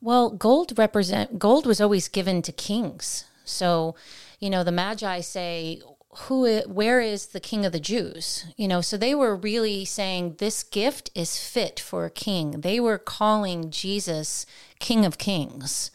Well, 0.00 0.30
gold 0.30 0.78
represent 0.78 1.38
gold 1.38 1.66
was 1.66 1.78
always 1.78 2.08
given 2.08 2.40
to 2.40 2.52
kings. 2.52 3.26
So, 3.44 3.96
you 4.40 4.50
know, 4.50 4.64
the 4.64 4.72
Magi 4.72 5.20
say, 5.20 5.82
who 6.14 6.60
where 6.66 7.00
is 7.00 7.28
the 7.28 7.40
king 7.40 7.64
of 7.64 7.72
the 7.72 7.80
Jews? 7.80 8.44
You 8.56 8.68
know, 8.68 8.80
so 8.80 8.96
they 8.96 9.14
were 9.14 9.34
really 9.34 9.84
saying 9.84 10.36
this 10.38 10.62
gift 10.62 11.10
is 11.14 11.38
fit 11.38 11.80
for 11.80 12.04
a 12.04 12.10
king. 12.10 12.60
They 12.60 12.78
were 12.78 12.98
calling 12.98 13.70
Jesus 13.70 14.44
king 14.78 15.04
of 15.06 15.16
kings. 15.16 15.90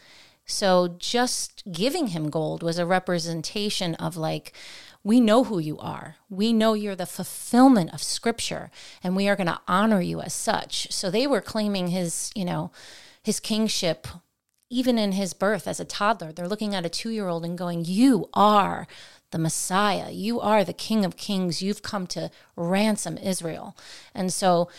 So 0.46 0.96
just 0.98 1.64
giving 1.72 2.08
him 2.08 2.30
gold 2.30 2.64
was 2.64 2.80
a 2.80 2.86
representation 2.86 3.96
of 3.96 4.18
like 4.18 4.54
we 5.04 5.20
know 5.20 5.44
who 5.44 5.60
you 5.60 5.78
are. 5.78 6.16
We 6.30 6.52
know 6.52 6.74
you're 6.74 6.96
the 6.96 7.06
fulfillment 7.06 7.94
of 7.94 8.02
scripture 8.02 8.72
and 9.04 9.16
we 9.16 9.28
are 9.30 9.36
going 9.36 9.48
to 9.48 9.62
honor 9.68 10.02
you 10.02 10.20
as 10.22 10.34
such. 10.34 10.92
So 10.92 11.12
they 11.12 11.28
were 11.28 11.42
claiming 11.42 11.90
his, 11.90 12.32
you 12.34 12.44
know, 12.44 12.72
his 13.22 13.40
kingship 13.40 14.08
even 14.70 14.98
in 14.98 15.14
his 15.14 15.34
birth 15.34 15.68
as 15.68 15.80
a 15.80 15.86
toddler. 15.86 16.32
They're 16.32 16.48
looking 16.48 16.76
at 16.76 16.86
a 16.86 16.90
2-year-old 16.90 17.46
and 17.46 17.58
going, 17.58 17.86
"You 17.86 18.30
are 18.34 18.86
the 19.32 19.38
Messiah. 19.38 20.12
You 20.12 20.40
are 20.40 20.64
the 20.64 20.74
King 20.74 21.06
of 21.06 21.18
Kings. 21.18 21.62
You've 21.62 21.82
come 21.82 22.08
to 22.08 22.32
ransom 22.56 23.18
Israel. 23.18 23.76
And 24.14 24.32
so 24.32 24.70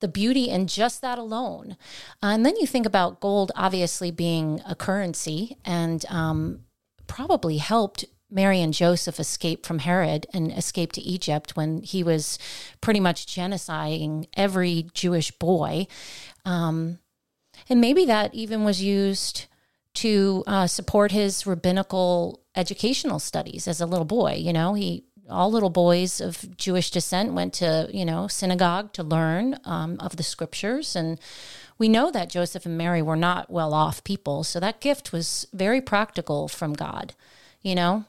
the 0.00 0.08
beauty 0.08 0.48
in 0.48 0.66
just 0.66 1.00
that 1.00 1.18
alone. 1.18 1.76
Uh, 2.22 2.28
and 2.28 2.44
then 2.44 2.56
you 2.56 2.66
think 2.66 2.86
about 2.86 3.20
gold 3.20 3.52
obviously 3.54 4.10
being 4.10 4.60
a 4.68 4.74
currency 4.74 5.56
and 5.64 6.04
um, 6.10 6.60
probably 7.06 7.58
helped 7.58 8.04
Mary 8.30 8.60
and 8.60 8.74
Joseph 8.74 9.20
escape 9.20 9.64
from 9.64 9.78
Herod 9.78 10.26
and 10.32 10.52
escape 10.52 10.92
to 10.92 11.00
Egypt 11.00 11.56
when 11.56 11.82
he 11.82 12.02
was 12.02 12.38
pretty 12.80 13.00
much 13.00 13.26
genociding 13.26 14.26
every 14.36 14.86
Jewish 14.92 15.30
boy. 15.30 15.86
Um, 16.44 16.98
and 17.68 17.80
maybe 17.80 18.04
that 18.06 18.34
even 18.34 18.64
was 18.64 18.82
used 18.82 19.46
to 19.94 20.44
uh, 20.46 20.66
support 20.66 21.12
his 21.12 21.46
rabbinical 21.46 22.42
educational 22.56 23.18
studies 23.18 23.68
as 23.68 23.80
a 23.80 23.86
little 23.86 24.06
boy. 24.06 24.34
You 24.34 24.52
know, 24.52 24.74
he 24.74 25.04
all 25.28 25.50
little 25.50 25.70
boys 25.70 26.20
of 26.20 26.56
Jewish 26.56 26.90
descent 26.90 27.32
went 27.32 27.52
to 27.54 27.88
you 27.92 28.04
know 28.04 28.28
synagogue 28.28 28.92
to 28.94 29.02
learn 29.02 29.58
um, 29.64 29.96
of 30.00 30.16
the 30.16 30.22
scriptures, 30.22 30.96
and 30.96 31.20
we 31.78 31.88
know 31.88 32.10
that 32.10 32.30
Joseph 32.30 32.66
and 32.66 32.78
Mary 32.78 33.02
were 33.02 33.16
not 33.16 33.50
well 33.50 33.74
off 33.74 34.04
people, 34.04 34.44
so 34.44 34.58
that 34.60 34.80
gift 34.80 35.12
was 35.12 35.46
very 35.52 35.80
practical 35.80 36.48
from 36.48 36.72
God. 36.72 37.14
You 37.62 37.74
know, 37.74 38.04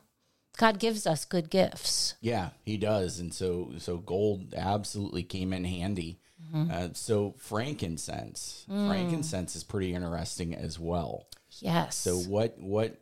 God 0.57 0.79
gives 0.79 1.05
us 1.05 1.25
good 1.25 1.49
gifts. 1.49 2.15
Yeah, 2.21 2.49
He 2.63 2.77
does, 2.77 3.19
and 3.19 3.33
so 3.33 3.73
so 3.77 3.97
gold 3.97 4.53
absolutely 4.55 5.23
came 5.23 5.53
in 5.53 5.65
handy. 5.65 6.19
Mm-hmm. 6.53 6.71
Uh, 6.71 6.87
so 6.93 7.33
frankincense, 7.39 8.65
mm. 8.69 8.87
frankincense 8.87 9.55
is 9.55 9.63
pretty 9.63 9.93
interesting 9.93 10.55
as 10.55 10.79
well. 10.79 11.25
Yes. 11.59 11.97
So 11.97 12.17
what 12.17 12.59
what 12.59 12.97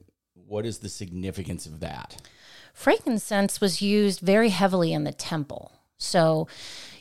what 0.48 0.66
is 0.66 0.80
the 0.80 0.90
significance 0.90 1.66
of 1.66 1.80
that? 1.80 2.22
Frankincense 2.74 3.62
was 3.62 3.82
used 3.82 4.20
very 4.20 4.50
heavily 4.50 4.94
in 4.94 5.06
the 5.06 5.14
temple. 5.14 5.72
So 5.98 6.48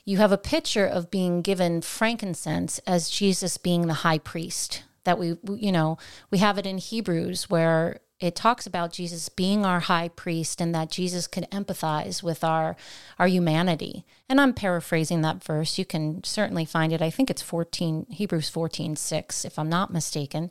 you 0.05 0.19
have 0.19 0.33
a 0.33 0.39
picture 0.39 0.87
of 0.87 1.11
being 1.11 1.43
given 1.43 1.81
frankincense 1.81 2.79
as 2.87 3.11
Jesus 3.11 3.57
being 3.57 3.87
the 3.87 3.95
high 3.95 4.19
priest. 4.19 4.85
That 5.05 5.19
we, 5.19 5.37
you 5.49 5.73
know, 5.73 5.99
we 6.31 6.39
have 6.39 6.57
it 6.59 6.67
in 6.67 6.79
Hebrews 6.79 7.51
where 7.51 8.01
it 8.25 8.35
talks 8.35 8.66
about 8.66 8.90
Jesus 8.90 9.28
being 9.28 9.66
our 9.66 9.81
high 9.81 10.09
priest 10.09 10.59
and 10.61 10.75
that 10.75 10.90
Jesus 10.90 11.26
could 11.26 11.47
empathize 11.50 12.23
with 12.23 12.43
our 12.43 12.75
our 13.19 13.26
humanity. 13.26 14.04
And 14.31 14.40
I'm 14.40 14.54
paraphrasing 14.54 15.21
that 15.23 15.45
verse. 15.45 15.78
You 15.78 15.85
can 15.85 16.25
certainly 16.25 16.64
find 16.64 16.93
it. 16.93 17.02
I 17.02 17.11
think 17.11 17.28
it's 17.31 17.43
14 17.43 18.07
Hebrews 18.09 18.49
14, 18.49 18.97
6, 18.97 19.45
if 19.45 19.59
I'm 19.59 19.69
not 19.69 19.93
mistaken. 19.93 20.50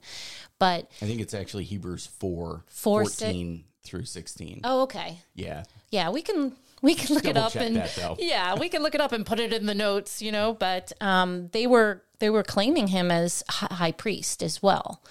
But 0.60 0.92
I 1.02 1.06
think 1.06 1.20
it's 1.20 1.34
actually 1.34 1.64
Hebrews 1.64 2.06
4, 2.06 2.64
Four, 2.68 3.06
14 3.06 3.64
through 3.84 4.06
16. 4.06 4.62
oh 4.64 4.84
okay. 4.84 5.18
Yeah. 5.34 5.64
Yeah, 5.90 6.10
we 6.12 6.22
can 6.22 6.54
we 6.84 6.94
can 6.94 7.16
look 7.16 7.26
it 7.26 7.38
up 7.38 7.56
and 7.56 7.78
that, 7.78 8.16
yeah, 8.20 8.56
we 8.60 8.70
can 8.70 8.84
look 8.84 8.94
it 8.94 9.02
up 9.02 9.14
and 9.14 9.26
put 9.26 9.40
it 9.40 9.54
in 9.54 9.66
the 9.66 9.74
notes, 9.74 10.22
you 10.22 10.32
know. 10.32 10.54
But 10.54 10.92
um, 11.02 11.48
they 11.54 11.66
were 11.66 12.04
they 12.20 12.30
were 12.30 12.44
claiming 12.44 12.88
him 12.88 13.10
as 13.10 13.44
high 13.50 13.94
priest 13.94 14.44
as 14.44 14.62
well, 14.62 15.02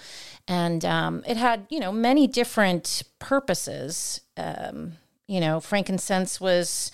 and 0.47 0.85
um, 0.85 1.23
it 1.27 1.35
had 1.35 1.65
you 1.69 1.79
know 1.79 1.91
many 1.91 2.27
different 2.27 3.03
purposes. 3.19 4.21
Um, 4.37 4.93
you 5.27 5.39
know, 5.39 5.59
frankincense 5.59 6.39
was 6.39 6.91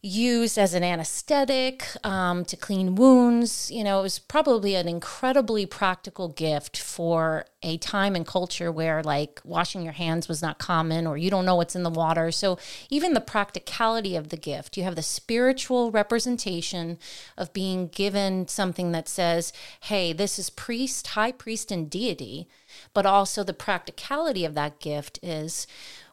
used 0.00 0.56
as 0.56 0.74
an 0.74 0.84
anesthetic 0.84 1.84
um, 2.04 2.44
to 2.44 2.56
clean 2.56 2.94
wounds. 2.94 3.68
You 3.70 3.82
know, 3.82 3.98
it 3.98 4.02
was 4.02 4.20
probably 4.20 4.76
an 4.76 4.88
incredibly 4.88 5.66
practical 5.66 6.28
gift 6.28 6.76
for 6.76 7.46
a 7.64 7.78
time 7.78 8.14
and 8.14 8.24
culture 8.24 8.70
where, 8.70 9.02
like, 9.02 9.40
washing 9.42 9.82
your 9.82 9.94
hands 9.94 10.28
was 10.28 10.40
not 10.40 10.58
common 10.58 11.04
or 11.04 11.16
you 11.16 11.30
don't 11.30 11.44
know 11.44 11.56
what's 11.56 11.74
in 11.74 11.82
the 11.82 11.90
water. 11.90 12.30
So, 12.30 12.58
even 12.88 13.14
the 13.14 13.20
practicality 13.20 14.14
of 14.14 14.28
the 14.28 14.36
gift, 14.36 14.76
you 14.76 14.84
have 14.84 14.94
the 14.94 15.02
spiritual 15.02 15.90
representation 15.90 16.98
of 17.36 17.52
being 17.52 17.88
given 17.88 18.46
something 18.46 18.92
that 18.92 19.08
says, 19.08 19.52
hey, 19.80 20.12
this 20.12 20.38
is 20.38 20.48
priest, 20.48 21.08
high 21.08 21.32
priest, 21.32 21.72
and 21.72 21.90
deity. 21.90 22.48
But 22.94 23.04
also, 23.04 23.42
the 23.42 23.52
practicality 23.52 24.44
of 24.44 24.54
that 24.54 24.78
gift 24.78 25.18
is 25.24 25.66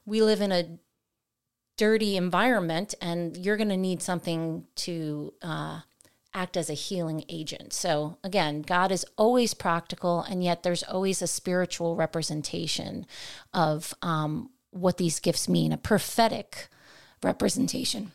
we 0.07 0.23
live 0.23 0.41
in 0.41 0.51
a 0.51 0.79
dirty 1.77 2.17
environment 2.17 2.95
and 3.01 3.35
you're 3.37 3.57
going 3.57 3.69
to 3.69 3.77
need 3.77 4.01
something 4.01 4.65
to 4.75 5.33
uh, 5.41 5.81
act 6.33 6.57
as 6.57 6.69
a 6.69 6.73
healing 6.73 7.23
agent. 7.29 7.73
So, 7.73 8.17
again, 8.23 8.61
God 8.61 8.91
is 8.91 9.05
always 9.17 9.53
practical, 9.53 10.21
and 10.21 10.43
yet 10.43 10.63
there's 10.63 10.83
always 10.83 11.21
a 11.21 11.27
spiritual 11.27 11.95
representation 11.95 13.05
of 13.53 13.93
um, 14.01 14.49
what 14.71 14.97
these 14.97 15.19
gifts 15.19 15.47
mean, 15.47 15.71
a 15.71 15.77
prophetic 15.77 16.67
representation. 17.23 18.11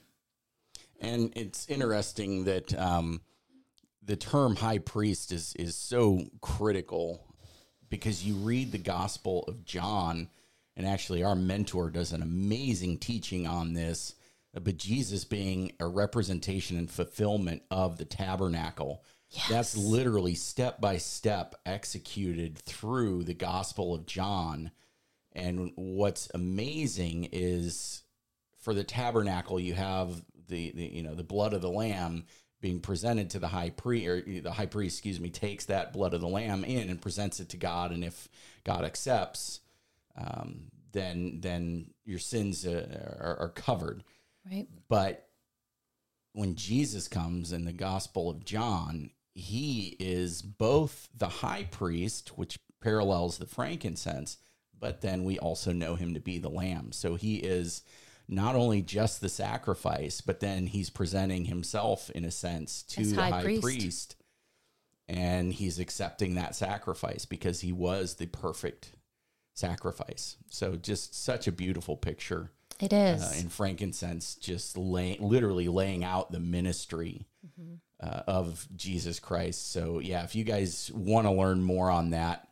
And 1.01 1.33
it's 1.35 1.67
interesting 1.69 2.45
that 2.45 2.79
um, 2.79 3.23
the 4.03 4.17
term 4.17 4.57
high 4.57 4.79
priest 4.79 5.33
is 5.33 5.55
is 5.59 5.75
so 5.75 6.27
critical 6.43 7.27
because 7.89 8.25
you 8.25 8.35
read 8.35 8.71
the 8.71 8.79
Gospel 8.79 9.45
of 9.49 9.65
John, 9.65 10.29
and 10.77 10.87
actually 10.87 11.23
our 11.23 11.35
mentor 11.35 11.91
does 11.91 12.13
an 12.13 12.23
amazing 12.23 12.99
teaching 12.99 13.47
on 13.47 13.75
this. 13.75 14.15
Uh, 14.55 14.61
but 14.61 14.77
Jesus 14.77 15.25
being 15.25 15.73
a 15.81 15.87
representation 15.87 16.77
and 16.77 16.91
fulfillment 16.91 17.63
of 17.71 17.99
the 17.99 18.05
tabernacle. 18.05 19.05
That's 19.49 19.77
literally 19.77 20.35
step 20.35 20.81
by 20.81 20.97
step 20.97 21.55
executed 21.65 22.59
through 22.59 23.25
the 23.25 23.35
Gospel 23.35 23.95
of 23.95 24.07
John. 24.07 24.73
And 25.33 25.71
what's 25.77 26.29
amazing 26.35 27.29
is 27.31 28.03
for 28.59 28.75
the 28.75 28.83
tabernacle, 28.83 29.61
you 29.61 29.75
have 29.75 30.21
the, 30.49 30.73
the 30.73 30.85
you 30.85 31.03
know 31.03 31.15
the 31.15 31.23
blood 31.23 31.53
of 31.53 31.63
the 31.63 31.71
lamb 31.71 32.25
being 32.61 32.81
presented 32.81 33.31
to 33.31 33.39
the 33.39 33.49
high 33.49 33.71
priest, 33.71 34.07
or 34.07 34.21
the 34.21 34.53
high 34.53 34.67
priest, 34.67 34.99
excuse 34.99 35.19
me, 35.19 35.31
takes 35.31 35.67
that 35.67 35.93
blood 35.93 36.13
of 36.13 36.21
the 36.21 36.29
lamb 36.29 36.63
in 36.65 36.91
and 36.91 37.01
presents 37.01 37.41
it 37.41 37.49
to 37.51 37.57
God, 37.57 37.91
and 37.91 38.05
if 38.05 38.29
God 38.65 38.85
accepts, 38.85 39.61
um, 40.21 40.71
then 40.93 41.39
then 41.41 41.91
your 42.05 42.19
sins 42.19 42.67
uh, 42.67 43.17
are, 43.21 43.37
are 43.41 43.49
covered. 43.51 44.05
Right. 44.51 44.69
But 44.89 45.29
when 46.33 46.55
Jesus 46.55 47.09
comes 47.09 47.53
in 47.53 47.65
the 47.65 47.73
Gospel 47.73 48.31
of 48.31 48.45
John, 48.45 49.11
he 49.35 49.97
is 49.99 50.43
both 50.43 51.09
the 51.17 51.29
high 51.29 51.65
priest, 51.71 52.39
which 52.39 52.59
parallels 52.81 53.39
the 53.39 53.47
frankincense, 53.47 54.39
but 54.79 55.01
then 55.01 55.25
we 55.25 55.39
also 55.39 55.73
know 55.73 55.95
him 55.95 56.15
to 56.15 56.21
be 56.21 56.39
the 56.39 56.49
lamb. 56.49 56.93
So 56.93 57.15
he 57.15 57.37
is 57.37 57.83
not 58.29 58.55
only 58.55 58.81
just 58.81 59.21
the 59.21 59.29
sacrifice, 59.29 60.21
but 60.21 60.41
then 60.41 60.67
he's 60.69 60.89
presenting 60.89 61.47
himself 61.47 62.11
in 62.11 62.25
a 62.25 62.31
sense 62.31 62.83
to 62.85 63.01
As 63.01 63.13
the 63.13 63.21
high 63.21 63.31
high 63.31 63.43
priest. 63.43 63.63
priest. 63.63 64.17
And 65.09 65.53
he's 65.53 65.81
accepting 65.81 66.37
that 66.37 66.55
sacrifice 66.55 67.25
because 67.25 67.61
he 67.61 67.73
was 67.73 68.15
the 68.15 68.27
perfect 68.27 68.93
sacrifice. 69.61 70.37
So 70.51 70.77
just 70.77 71.15
such 71.15 71.47
a 71.47 71.53
beautiful 71.53 71.97
picture 71.97 72.51
It 72.81 72.93
is. 72.93 73.23
uh, 73.23 73.35
in 73.39 73.49
frankincense, 73.49 74.35
just 74.35 74.77
lay, 74.77 75.17
literally 75.21 75.69
laying 75.69 76.03
out 76.03 76.33
the 76.33 76.41
ministry 76.41 77.27
uh, 78.03 78.23
of 78.27 78.67
Jesus 78.75 79.21
Christ. 79.21 79.71
So, 79.73 79.99
yeah, 80.01 80.25
if 80.25 80.35
you 80.35 80.45
guys 80.45 80.91
want 80.95 81.27
to 81.27 81.31
learn 81.33 81.63
more 81.63 81.91
on 81.91 82.11
that, 82.11 82.49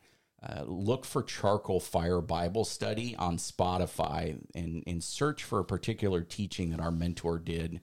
uh, 0.47 0.63
look 0.65 1.03
for 1.05 1.23
Charcoal 1.23 1.79
Fire 1.79 2.21
Bible 2.21 2.63
Study 2.63 3.15
on 3.17 3.37
Spotify 3.37 4.39
and, 4.55 4.83
and 4.87 5.03
search 5.03 5.43
for 5.43 5.59
a 5.59 5.65
particular 5.65 6.21
teaching 6.21 6.69
that 6.69 6.79
our 6.79 6.91
mentor 6.91 7.39
did. 7.39 7.81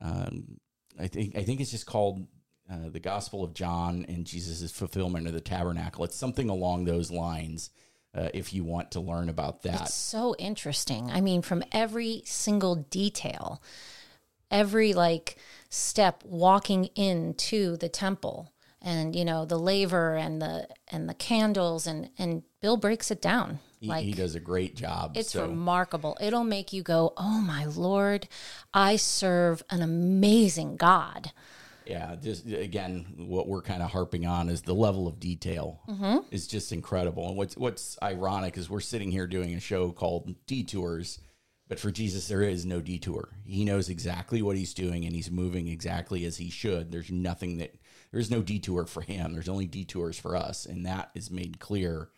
Um, 0.00 0.60
I 0.98 1.08
think 1.08 1.36
I 1.36 1.42
think 1.42 1.60
it's 1.60 1.70
just 1.70 1.86
called 1.86 2.26
uh, 2.70 2.88
the 2.88 3.00
Gospel 3.00 3.42
of 3.44 3.52
John 3.52 4.06
and 4.08 4.24
Jesus' 4.24 4.70
fulfillment 4.72 5.26
of 5.26 5.34
the 5.34 5.40
tabernacle. 5.40 6.04
It's 6.04 6.16
something 6.16 6.48
along 6.48 6.84
those 6.84 7.10
lines. 7.10 7.70
Uh, 8.14 8.28
if 8.34 8.52
you 8.52 8.62
want 8.62 8.90
to 8.90 9.00
learn 9.00 9.28
about 9.30 9.62
that, 9.62 9.82
It's 9.82 9.94
so 9.94 10.34
interesting. 10.38 11.10
I 11.10 11.22
mean, 11.22 11.40
from 11.40 11.64
every 11.72 12.22
single 12.26 12.74
detail, 12.76 13.62
every 14.50 14.92
like 14.92 15.38
step 15.70 16.22
walking 16.24 16.86
into 16.94 17.78
the 17.78 17.88
temple 17.88 18.52
and 18.82 19.16
you 19.16 19.24
know 19.24 19.44
the 19.44 19.58
laver 19.58 20.16
and 20.16 20.42
the 20.42 20.68
and 20.88 21.08
the 21.08 21.14
candles 21.14 21.86
and 21.86 22.10
and 22.18 22.42
Bill 22.60 22.76
breaks 22.76 23.10
it 23.10 23.22
down. 23.22 23.60
he, 23.80 23.88
like 23.88 24.04
he 24.04 24.12
does 24.12 24.34
a 24.34 24.40
great 24.40 24.76
job. 24.76 25.12
it's 25.16 25.32
so. 25.32 25.46
remarkable. 25.46 26.16
It'll 26.20 26.44
make 26.44 26.72
you 26.72 26.82
go, 26.82 27.12
"Oh 27.16 27.40
my 27.40 27.64
lord, 27.64 28.28
I 28.74 28.96
serve 28.96 29.62
an 29.70 29.82
amazing 29.82 30.76
God." 30.76 31.32
Yeah, 31.86 32.16
just 32.16 32.46
again, 32.46 33.06
what 33.16 33.48
we're 33.48 33.62
kind 33.62 33.82
of 33.82 33.90
harping 33.90 34.26
on 34.26 34.48
is 34.48 34.62
the 34.62 34.74
level 34.74 35.06
of 35.06 35.20
detail 35.20 35.80
mm-hmm. 35.88 36.18
is 36.30 36.46
just 36.46 36.72
incredible. 36.72 37.28
And 37.28 37.36
what's 37.36 37.56
what's 37.56 37.98
ironic 38.02 38.56
is 38.56 38.70
we're 38.70 38.80
sitting 38.80 39.10
here 39.10 39.26
doing 39.26 39.54
a 39.54 39.60
show 39.60 39.92
called 39.92 40.34
Detours, 40.46 41.18
but 41.68 41.78
for 41.78 41.90
Jesus 41.90 42.28
there 42.28 42.42
is 42.42 42.64
no 42.64 42.80
detour. 42.80 43.28
He 43.44 43.64
knows 43.64 43.88
exactly 43.88 44.42
what 44.42 44.56
he's 44.56 44.74
doing 44.74 45.04
and 45.04 45.14
he's 45.14 45.30
moving 45.30 45.68
exactly 45.68 46.24
as 46.24 46.36
he 46.36 46.50
should. 46.50 46.90
There's 46.90 47.10
nothing 47.10 47.58
that 47.58 47.74
there's 48.12 48.30
no 48.30 48.42
detour 48.42 48.86
for 48.86 49.00
him. 49.00 49.32
There's 49.32 49.48
only 49.48 49.66
detours 49.66 50.18
for 50.18 50.36
us, 50.36 50.66
and 50.66 50.84
that 50.86 51.10
is 51.14 51.30
made 51.30 51.58
clear 51.58 52.10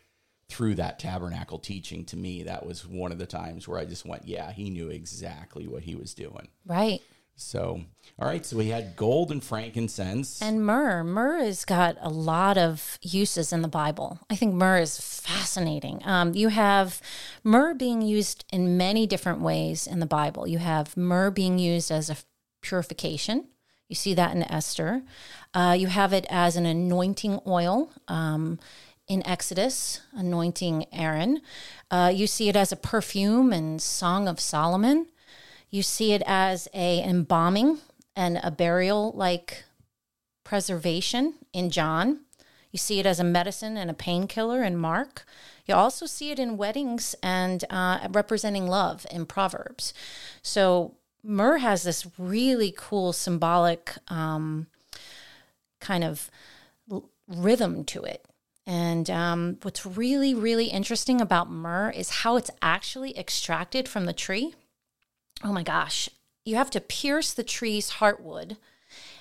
through 0.49 0.75
that 0.75 0.99
tabernacle 0.99 1.59
teaching 1.59 2.05
to 2.07 2.17
me. 2.17 2.43
That 2.43 2.67
was 2.67 2.87
one 2.87 3.13
of 3.13 3.19
the 3.19 3.27
times 3.27 3.67
where 3.67 3.79
I 3.79 3.85
just 3.85 4.05
went, 4.05 4.27
yeah, 4.27 4.53
he 4.53 4.71
knew 4.71 4.89
exactly 4.89 5.67
what 5.67 5.83
he 5.85 5.95
was 5.95 6.15
doing. 6.15 6.49
Right. 6.67 7.01
So, 7.37 7.83
all 8.19 8.29
right. 8.29 8.45
So 8.47 8.57
we 8.57 8.69
had 8.69 8.97
gold 8.97 9.31
and 9.33 9.43
frankincense. 9.43 10.41
And 10.41 10.65
myrrh. 10.65 11.03
Myrrh 11.03 11.39
has 11.45 11.65
got 11.65 11.97
a 12.01 12.09
lot 12.09 12.57
of 12.57 12.99
uses 13.03 13.53
in 13.53 13.63
the 13.63 13.69
Bible. 13.69 14.21
I 14.31 14.37
think 14.37 14.55
myrrh 14.55 14.79
is 14.79 15.01
fascinating. 15.01 16.01
Um, 16.05 16.35
you 16.35 16.49
have 16.49 17.01
myrrh 17.43 17.75
being 17.75 18.03
used 18.03 18.45
in 18.53 18.77
many 18.77 19.07
different 19.07 19.41
ways 19.41 19.87
in 19.87 19.99
the 19.99 20.07
Bible. 20.07 20.47
You 20.47 20.59
have 20.59 20.97
myrrh 20.97 21.31
being 21.31 21.59
used 21.59 21.91
as 21.91 22.09
a 22.09 22.17
purification. 22.63 23.49
You 23.89 23.97
see 23.97 24.15
that 24.15 24.35
in 24.35 24.43
Esther. 24.45 25.03
Uh, 25.53 25.77
you 25.79 25.89
have 25.89 26.13
it 26.13 26.27
as 26.31 26.57
an 26.57 26.67
anointing 26.67 27.41
oil 27.47 27.93
um, 28.09 28.59
in 29.07 29.27
Exodus, 29.27 30.01
anointing 30.13 30.87
Aaron. 30.93 31.43
Uh, 31.91 32.11
you 32.15 32.27
see 32.27 32.49
it 32.49 32.57
as 32.57 32.73
a 32.73 32.77
perfume 32.77 33.53
in 33.53 33.79
Song 33.79 34.27
of 34.27 34.41
Solomon. 34.41 35.07
You 35.75 35.83
see 35.83 36.13
it 36.13 36.23
as 36.25 36.69
a 36.73 37.03
embalming 37.03 37.79
and 38.15 38.39
a 38.45 38.53
burial 38.53 39.11
like 39.17 39.65
preservation 40.45 41.35
in 41.53 41.71
John. 41.71 42.21
You 42.71 42.79
see 42.79 43.01
it 43.01 43.07
as 43.07 43.19
a 43.19 43.25
medicine 43.25 43.77
and 43.77 43.91
a 43.91 43.95
painkiller 43.95 44.63
in 44.63 44.77
Mark. 44.77 45.27
You 45.67 45.75
also 45.75 46.07
see 46.07 46.31
it 46.31 46.39
in 46.39 46.57
weddings 46.57 47.17
and 47.25 47.65
uh, 47.71 48.07
representing 48.13 48.69
love 48.69 49.05
in 49.11 49.27
Proverbs. 49.27 49.93
So 50.43 50.95
myrrh 51.25 51.59
has 51.59 51.83
this 51.83 52.07
really 52.19 52.73
cool 52.77 53.13
symbolic 53.13 53.95
um, 54.07 54.69
kind 55.81 56.05
of 56.05 56.31
l- 56.89 57.11
rhythm 57.27 57.83
to 57.87 58.05
it. 58.05 58.25
And 58.65 59.11
um, 59.11 59.59
what's 59.63 59.85
really, 59.85 60.35
really 60.35 60.67
interesting 60.67 61.21
about 61.21 61.51
myrrh 61.51 61.91
is 61.91 62.11
how 62.11 62.37
it's 62.37 62.53
actually 62.63 63.19
extracted 63.19 63.89
from 63.89 64.05
the 64.05 64.13
tree. 64.13 64.55
Oh 65.45 65.53
my 65.53 65.63
gosh. 65.63 66.09
You 66.45 66.57
have 66.57 66.71
to 66.71 66.81
pierce 66.81 67.33
the 67.33 67.45
tree's 67.45 67.93
heartwood 67.93 68.57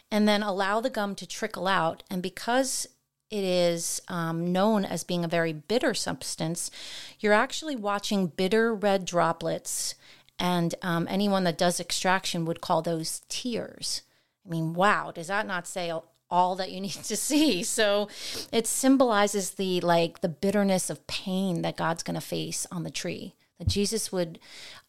and 0.09 0.27
then 0.27 0.41
allow 0.41 0.79
the 0.79 0.89
gum 0.89 1.15
to 1.15 1.27
trickle 1.27 1.67
out. 1.67 2.03
And 2.09 2.23
because 2.23 2.87
it 3.29 3.43
is 3.43 4.01
um, 4.07 4.51
known 4.51 4.85
as 4.85 5.03
being 5.03 5.25
a 5.25 5.29
very 5.29 5.53
bitter 5.53 5.93
substance, 5.93 6.71
you're 7.19 7.33
actually 7.33 7.75
watching 7.75 8.27
bitter 8.27 8.73
red 8.73 9.05
droplets. 9.05 9.95
And 10.39 10.75
um, 10.81 11.07
anyone 11.09 11.43
that 11.43 11.57
does 11.57 11.79
extraction 11.79 12.45
would 12.45 12.61
call 12.61 12.81
those 12.81 13.21
tears. 13.27 14.03
I 14.45 14.49
mean, 14.49 14.73
wow, 14.73 15.11
does 15.11 15.27
that 15.27 15.47
not 15.47 15.67
say 15.67 15.91
all 16.29 16.55
that 16.55 16.71
you 16.71 16.79
need 16.79 16.91
to 16.91 17.15
see? 17.17 17.63
So 17.63 18.07
it 18.51 18.67
symbolizes 18.67 19.51
the 19.51 19.81
like 19.81 20.21
the 20.21 20.29
bitterness 20.29 20.89
of 20.89 21.05
pain 21.07 21.63
that 21.63 21.77
God's 21.77 22.03
going 22.03 22.15
to 22.15 22.21
face 22.21 22.67
on 22.71 22.83
the 22.83 22.91
tree, 22.91 23.35
Jesus 23.67 24.11
would 24.11 24.39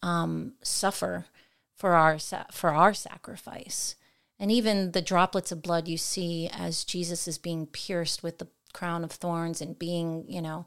um, 0.02 0.54
suffer 0.62 1.26
for 1.76 1.95
our 1.95 2.19
for 2.50 2.71
our 2.71 2.95
sacrifice. 2.95 3.97
And 4.38 4.50
even 4.50 4.93
the 4.93 5.02
droplets 5.02 5.52
of 5.52 5.62
blood 5.62 5.87
you 5.87 5.97
see 5.97 6.49
as 6.52 6.85
Jesus 6.85 7.28
is 7.28 7.38
being 7.38 7.66
pierced 7.66 8.23
with 8.23 8.38
the 8.38 8.49
crown 8.73 9.04
of 9.04 9.12
thorns 9.12 9.61
and 9.61 9.78
being, 9.78 10.25
you 10.28 10.43
know, 10.43 10.66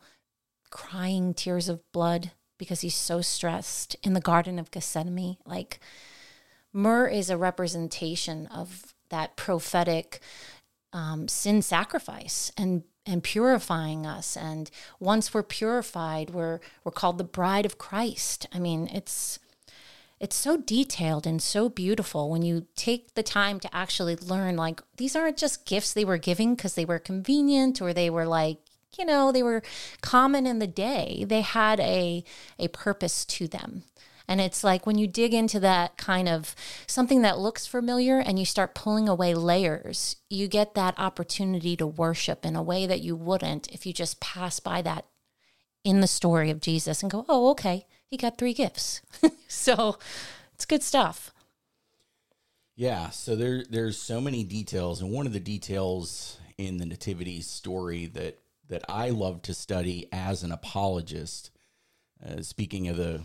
crying 0.70 1.34
tears 1.34 1.68
of 1.68 1.82
blood 1.92 2.32
because 2.58 2.82
he's 2.82 2.96
so 2.96 3.22
stressed 3.22 3.96
in 4.04 4.14
the 4.14 4.22
Garden 4.22 4.58
of 4.58 4.72
Gethsemane. 4.72 5.38
Like, 5.46 5.80
myrrh 6.74 7.08
is 7.08 7.30
a 7.30 7.38
representation 7.38 8.48
of 8.48 8.96
that 9.10 9.36
prophetic 9.36 10.22
um, 10.94 11.28
sin 11.28 11.62
sacrifice 11.62 12.52
and 12.58 12.84
and 13.08 13.24
purifying 13.24 14.06
us. 14.06 14.36
And 14.38 14.70
once 15.00 15.34
we're 15.34 15.44
purified 15.44 16.32
we're 16.32 16.60
we're 16.84 16.92
called 16.92 17.18
the 17.18 17.24
bride 17.24 17.66
of 17.66 17.78
Christ. 17.78 18.48
I 18.54 18.60
mean 18.60 18.88
it's 18.94 19.40
it's 20.20 20.36
so 20.36 20.58
detailed 20.58 21.28
and 21.28 21.42
so 21.42 21.70
beautiful 21.70 22.30
when 22.30 22.42
you 22.42 22.66
take 22.76 23.14
the 23.14 23.22
time 23.22 23.60
to 23.60 23.76
actually 23.76 24.16
learn 24.16 24.56
like 24.58 24.82
these 24.98 25.16
aren't 25.16 25.38
just 25.38 25.66
gifts 25.66 25.94
they 25.94 26.06
were 26.06 26.18
giving 26.18 26.56
because 26.56 26.74
they 26.74 26.86
were 26.86 26.98
convenient 26.98 27.82
or 27.82 27.94
they 27.94 28.10
were 28.10 28.26
like 28.26 28.58
you 28.98 29.06
know 29.06 29.32
they 29.32 29.44
were 29.44 29.62
common 30.02 30.48
in 30.48 30.60
the 30.60 30.68
day. 30.68 31.26
They 31.28 31.42
had 31.42 31.80
a 31.80 32.24
a 32.60 32.68
purpose 32.70 33.26
to 33.26 33.48
them 33.48 33.84
and 34.28 34.42
it's 34.42 34.64
like 34.64 34.86
when 34.86 34.98
you 34.98 35.08
dig 35.08 35.34
into 35.34 35.60
that 35.62 35.98
kind 35.98 36.28
of 36.28 36.56
something 36.86 37.22
that 37.22 37.40
looks 37.40 37.66
familiar 37.66 38.20
and 38.20 38.38
you 38.38 38.46
start 38.46 38.76
pulling 38.76 39.08
away 39.08 39.34
layers, 39.34 40.18
you 40.30 40.48
get 40.48 40.74
that 40.74 40.96
opportunity 40.98 41.76
to 41.78 41.88
worship 41.88 42.46
in 42.46 42.56
a 42.56 42.64
way 42.64 42.86
that 42.86 43.02
you 43.02 43.16
wouldn't 43.16 43.72
if 43.72 43.86
you 43.86 43.94
just 43.94 44.20
pass 44.20 44.60
by 44.60 44.82
that 44.82 45.06
in 45.84 46.02
the 46.02 46.08
story 46.08 46.50
of 46.50 46.60
Jesus 46.60 47.02
and 47.02 47.12
go, 47.12 47.26
oh, 47.30 47.50
okay, 47.52 47.86
he 48.06 48.18
got 48.18 48.38
three 48.38 48.54
gifts. 48.54 49.02
so 49.48 49.98
it's 50.54 50.66
good 50.66 50.84
stuff. 50.84 51.32
Yeah, 52.76 53.10
so 53.10 53.36
there 53.36 53.64
there's 53.68 53.98
so 53.98 54.22
many 54.22 54.44
details, 54.44 55.02
and 55.02 55.12
one 55.12 55.26
of 55.26 55.34
the 55.34 55.40
details 55.40 56.38
in 56.60 56.78
the 56.78 56.86
nativity 56.86 57.42
story 57.42 58.06
that 58.08 58.38
that 58.70 58.84
I 58.88 59.10
love 59.10 59.42
to 59.44 59.54
study 59.54 60.08
as 60.12 60.44
an 60.44 60.52
apologist. 60.52 61.50
Uh, 62.24 62.42
speaking 62.42 62.88
of 62.88 62.98
the 62.98 63.22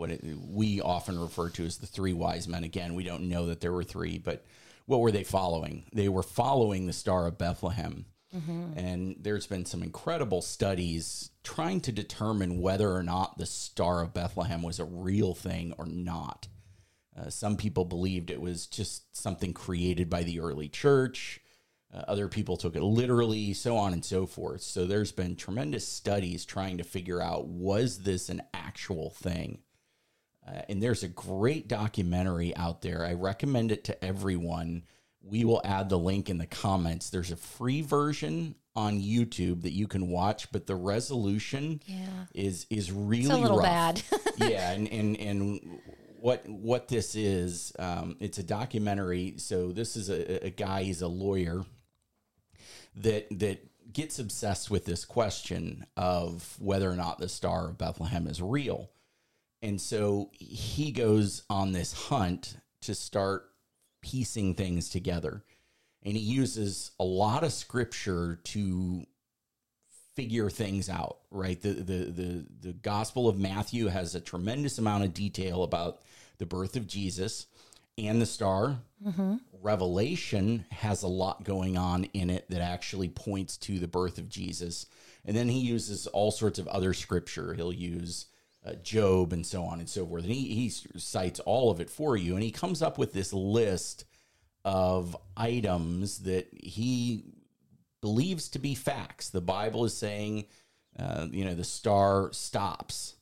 what 0.00 0.10
it, 0.10 0.24
we 0.48 0.80
often 0.80 1.20
refer 1.20 1.50
to 1.50 1.64
as 1.64 1.76
the 1.76 1.86
three 1.86 2.14
wise 2.14 2.48
men. 2.48 2.64
Again, 2.64 2.94
we 2.94 3.04
don't 3.04 3.28
know 3.28 3.46
that 3.46 3.60
there 3.60 3.72
were 3.72 3.84
three, 3.84 4.18
but 4.18 4.44
what 4.86 5.00
were 5.00 5.12
they 5.12 5.22
following? 5.22 5.84
They 5.92 6.08
were 6.08 6.22
following 6.22 6.86
the 6.86 6.92
Star 6.92 7.26
of 7.26 7.38
Bethlehem. 7.38 8.06
Mm-hmm. 8.34 8.78
And 8.78 9.16
there's 9.20 9.46
been 9.46 9.66
some 9.66 9.82
incredible 9.82 10.40
studies 10.40 11.30
trying 11.44 11.80
to 11.82 11.92
determine 11.92 12.60
whether 12.60 12.90
or 12.90 13.02
not 13.02 13.36
the 13.38 13.46
Star 13.46 14.02
of 14.02 14.14
Bethlehem 14.14 14.62
was 14.62 14.80
a 14.80 14.84
real 14.84 15.34
thing 15.34 15.74
or 15.78 15.86
not. 15.86 16.48
Uh, 17.16 17.28
some 17.28 17.56
people 17.56 17.84
believed 17.84 18.30
it 18.30 18.40
was 18.40 18.66
just 18.66 19.14
something 19.14 19.52
created 19.52 20.08
by 20.08 20.22
the 20.22 20.40
early 20.40 20.68
church. 20.68 21.40
Uh, 21.92 22.04
other 22.08 22.28
people 22.28 22.56
took 22.56 22.74
it 22.76 22.82
literally, 22.82 23.52
so 23.52 23.76
on 23.76 23.92
and 23.92 24.04
so 24.04 24.24
forth. 24.24 24.62
So 24.62 24.86
there's 24.86 25.12
been 25.12 25.36
tremendous 25.36 25.86
studies 25.86 26.44
trying 26.44 26.78
to 26.78 26.84
figure 26.84 27.20
out 27.20 27.48
was 27.48 28.04
this 28.04 28.28
an 28.28 28.42
actual 28.54 29.10
thing? 29.10 29.58
Uh, 30.46 30.62
and 30.68 30.82
there's 30.82 31.02
a 31.02 31.08
great 31.08 31.68
documentary 31.68 32.56
out 32.56 32.82
there. 32.82 33.04
I 33.04 33.14
recommend 33.14 33.72
it 33.72 33.84
to 33.84 34.04
everyone 34.04 34.84
we 35.22 35.44
will 35.44 35.60
add 35.64 35.88
the 35.88 35.98
link 35.98 36.30
in 36.30 36.38
the 36.38 36.46
comments. 36.46 37.10
There's 37.10 37.30
a 37.30 37.36
free 37.36 37.82
version 37.82 38.54
on 38.74 39.00
YouTube 39.00 39.62
that 39.62 39.72
you 39.72 39.86
can 39.86 40.08
watch, 40.08 40.50
but 40.52 40.66
the 40.66 40.76
resolution 40.76 41.82
yeah. 41.86 42.26
is 42.34 42.66
is 42.70 42.90
really 42.90 43.24
it's 43.24 43.32
a 43.32 43.36
little 43.36 43.58
rough. 43.58 43.66
bad. 43.66 44.02
yeah, 44.38 44.70
and 44.72 44.88
and 44.88 45.16
and 45.18 45.80
what 46.18 46.48
what 46.48 46.88
this 46.88 47.14
is, 47.14 47.72
um, 47.78 48.16
it's 48.20 48.38
a 48.38 48.42
documentary. 48.42 49.34
So 49.38 49.72
this 49.72 49.96
is 49.96 50.08
a, 50.08 50.46
a 50.46 50.50
guy. 50.50 50.84
He's 50.84 51.02
a 51.02 51.08
lawyer 51.08 51.64
that 52.96 53.26
that 53.38 53.66
gets 53.92 54.18
obsessed 54.18 54.70
with 54.70 54.84
this 54.84 55.04
question 55.04 55.84
of 55.96 56.56
whether 56.60 56.90
or 56.90 56.96
not 56.96 57.18
the 57.18 57.28
Star 57.28 57.68
of 57.68 57.78
Bethlehem 57.78 58.26
is 58.26 58.40
real. 58.40 58.90
And 59.62 59.80
so 59.80 60.30
he 60.32 60.90
goes 60.90 61.42
on 61.50 61.72
this 61.72 61.92
hunt 61.92 62.56
to 62.82 62.94
start 62.94 63.50
piecing 64.00 64.54
things 64.54 64.88
together. 64.88 65.44
And 66.02 66.16
he 66.16 66.22
uses 66.22 66.92
a 66.98 67.04
lot 67.04 67.44
of 67.44 67.52
scripture 67.52 68.40
to 68.44 69.04
figure 70.14 70.50
things 70.50 70.88
out, 70.88 71.18
right? 71.30 71.60
The, 71.60 71.72
the, 71.72 72.04
the, 72.04 72.46
the 72.60 72.72
Gospel 72.72 73.28
of 73.28 73.38
Matthew 73.38 73.86
has 73.88 74.14
a 74.14 74.20
tremendous 74.20 74.78
amount 74.78 75.04
of 75.04 75.14
detail 75.14 75.62
about 75.62 76.00
the 76.38 76.46
birth 76.46 76.76
of 76.76 76.86
Jesus 76.86 77.46
and 77.98 78.20
the 78.20 78.26
star. 78.26 78.78
Mm-hmm. 79.06 79.36
Revelation 79.62 80.64
has 80.70 81.02
a 81.02 81.08
lot 81.08 81.44
going 81.44 81.76
on 81.76 82.04
in 82.14 82.30
it 82.30 82.48
that 82.48 82.62
actually 82.62 83.08
points 83.08 83.56
to 83.58 83.78
the 83.78 83.88
birth 83.88 84.16
of 84.16 84.28
Jesus. 84.28 84.86
And 85.24 85.36
then 85.36 85.48
he 85.48 85.60
uses 85.60 86.06
all 86.06 86.30
sorts 86.30 86.58
of 86.58 86.66
other 86.68 86.94
scripture. 86.94 87.52
He'll 87.54 87.72
use 87.72 88.26
uh, 88.64 88.74
Job 88.82 89.32
and 89.32 89.46
so 89.46 89.64
on 89.64 89.78
and 89.80 89.88
so 89.88 90.06
forth. 90.06 90.24
And 90.24 90.32
he, 90.32 90.54
he 90.54 90.68
cites 90.98 91.40
all 91.40 91.70
of 91.70 91.80
it 91.80 91.90
for 91.90 92.16
you. 92.16 92.34
And 92.34 92.42
he 92.42 92.50
comes 92.50 92.82
up 92.82 92.98
with 92.98 93.12
this 93.12 93.32
list 93.32 94.04
of 94.64 95.16
items 95.36 96.18
that 96.20 96.48
he 96.52 97.24
believes 98.00 98.48
to 98.50 98.58
be 98.58 98.74
facts. 98.74 99.30
The 99.30 99.40
Bible 99.40 99.84
is 99.84 99.96
saying, 99.96 100.46
uh, 100.98 101.26
you 101.30 101.44
know, 101.44 101.54
the 101.54 101.64
star 101.64 102.30
stops 102.32 103.14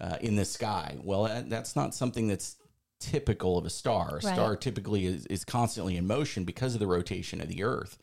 uh, 0.00 0.16
in 0.20 0.36
the 0.36 0.44
sky. 0.44 0.96
Well, 1.02 1.44
that's 1.46 1.76
not 1.76 1.94
something 1.94 2.26
that's 2.26 2.56
typical 2.98 3.58
of 3.58 3.66
a 3.66 3.70
star. 3.70 4.10
A 4.10 4.14
right. 4.14 4.22
star 4.22 4.56
typically 4.56 5.06
is, 5.06 5.26
is 5.26 5.44
constantly 5.44 5.96
in 5.96 6.06
motion 6.06 6.44
because 6.44 6.74
of 6.74 6.80
the 6.80 6.86
rotation 6.86 7.40
of 7.40 7.48
the 7.48 7.62
earth. 7.62 7.98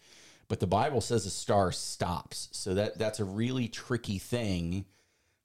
But 0.48 0.60
the 0.60 0.68
Bible 0.68 1.02
says 1.02 1.26
a 1.26 1.30
star 1.30 1.72
stops. 1.72 2.50
So 2.52 2.74
that 2.74 2.98
that's 2.98 3.20
a 3.20 3.26
really 3.26 3.68
tricky 3.68 4.18
thing 4.18 4.86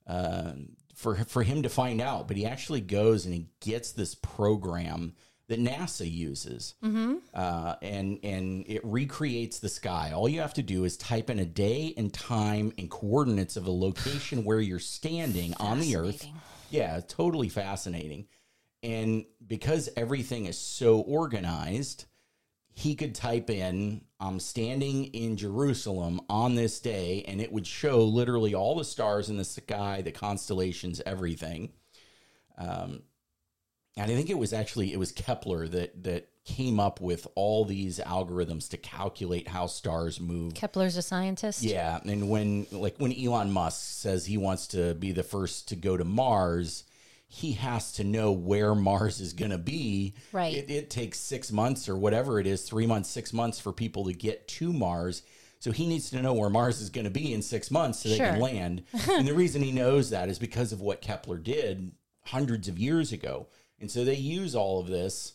uh, 0.07 0.53
for 0.95 1.15
for 1.15 1.43
him 1.43 1.63
to 1.63 1.69
find 1.69 2.01
out. 2.01 2.27
But 2.27 2.37
he 2.37 2.45
actually 2.45 2.81
goes 2.81 3.25
and 3.25 3.33
he 3.33 3.47
gets 3.59 3.91
this 3.91 4.15
program 4.15 5.13
that 5.47 5.59
NASA 5.59 6.11
uses, 6.11 6.73
mm-hmm. 6.83 7.15
uh, 7.33 7.75
and 7.81 8.19
and 8.23 8.65
it 8.67 8.81
recreates 8.83 9.59
the 9.59 9.69
sky. 9.69 10.11
All 10.13 10.27
you 10.27 10.41
have 10.41 10.55
to 10.55 10.63
do 10.63 10.85
is 10.85 10.97
type 10.97 11.29
in 11.29 11.39
a 11.39 11.45
day 11.45 11.93
and 11.97 12.11
time 12.11 12.71
and 12.77 12.89
coordinates 12.89 13.55
of 13.55 13.67
a 13.67 13.71
location 13.71 14.43
where 14.43 14.59
you're 14.59 14.79
standing 14.79 15.53
on 15.59 15.79
the 15.79 15.95
Earth. 15.97 16.25
Yeah, 16.71 16.99
totally 17.07 17.49
fascinating. 17.49 18.27
And 18.81 19.25
because 19.45 19.89
everything 19.95 20.45
is 20.45 20.57
so 20.57 20.99
organized, 20.99 22.05
he 22.73 22.95
could 22.95 23.15
type 23.15 23.49
in 23.49 24.04
"I'm 24.19 24.39
standing 24.39 25.05
in 25.05 25.37
Jerusalem 25.37 26.21
on 26.29 26.55
this 26.55 26.79
day," 26.79 27.23
and 27.27 27.41
it 27.41 27.51
would 27.51 27.67
show 27.67 28.03
literally 28.03 28.53
all 28.53 28.75
the 28.75 28.85
stars 28.85 29.29
in 29.29 29.37
the 29.37 29.43
sky, 29.43 30.01
the 30.01 30.11
constellations, 30.11 31.01
everything. 31.05 31.73
Um, 32.57 33.03
and 33.97 34.11
I 34.11 34.15
think 34.15 34.29
it 34.29 34.37
was 34.37 34.53
actually 34.53 34.93
it 34.93 34.99
was 34.99 35.11
Kepler 35.11 35.67
that 35.69 36.03
that 36.03 36.29
came 36.43 36.79
up 36.79 37.01
with 37.01 37.27
all 37.35 37.65
these 37.65 37.99
algorithms 37.99 38.69
to 38.69 38.77
calculate 38.77 39.47
how 39.47 39.65
stars 39.65 40.19
move. 40.19 40.53
Kepler's 40.53 40.95
a 40.95 41.01
scientist. 41.01 41.63
Yeah, 41.63 41.99
and 42.05 42.29
when 42.29 42.67
like 42.71 42.97
when 42.97 43.13
Elon 43.13 43.51
Musk 43.51 43.81
says 43.81 44.25
he 44.25 44.37
wants 44.37 44.67
to 44.67 44.93
be 44.95 45.11
the 45.11 45.23
first 45.23 45.69
to 45.69 45.75
go 45.75 45.97
to 45.97 46.03
Mars, 46.03 46.83
he 47.35 47.51
has 47.51 47.91
to 47.91 48.05
know 48.05 48.31
where 48.31 48.73
Mars 48.73 49.19
is 49.19 49.33
going 49.33 49.51
to 49.51 49.57
be. 49.57 50.13
Right. 50.31 50.55
It, 50.55 50.71
it 50.71 50.89
takes 50.89 51.19
six 51.19 51.51
months 51.51 51.89
or 51.89 51.97
whatever 51.97 52.39
it 52.39 52.47
is, 52.47 52.61
three 52.61 52.87
months, 52.87 53.09
six 53.09 53.33
months 53.33 53.59
for 53.59 53.73
people 53.73 54.05
to 54.05 54.13
get 54.13 54.47
to 54.47 54.71
Mars. 54.71 55.21
So 55.59 55.71
he 55.71 55.85
needs 55.85 56.09
to 56.11 56.21
know 56.21 56.33
where 56.33 56.49
Mars 56.49 56.79
is 56.79 56.89
going 56.89 57.03
to 57.03 57.11
be 57.11 57.33
in 57.33 57.41
six 57.41 57.69
months 57.69 57.99
so 57.99 58.09
they 58.09 58.17
can 58.17 58.39
land. 58.39 58.83
and 59.09 59.27
the 59.27 59.33
reason 59.33 59.61
he 59.61 59.73
knows 59.73 60.11
that 60.11 60.29
is 60.29 60.39
because 60.39 60.71
of 60.71 60.79
what 60.79 61.01
Kepler 61.01 61.37
did 61.37 61.91
hundreds 62.23 62.69
of 62.69 62.79
years 62.79 63.11
ago. 63.11 63.47
And 63.81 63.91
so 63.91 64.05
they 64.05 64.15
use 64.15 64.55
all 64.55 64.79
of 64.79 64.87
this 64.87 65.33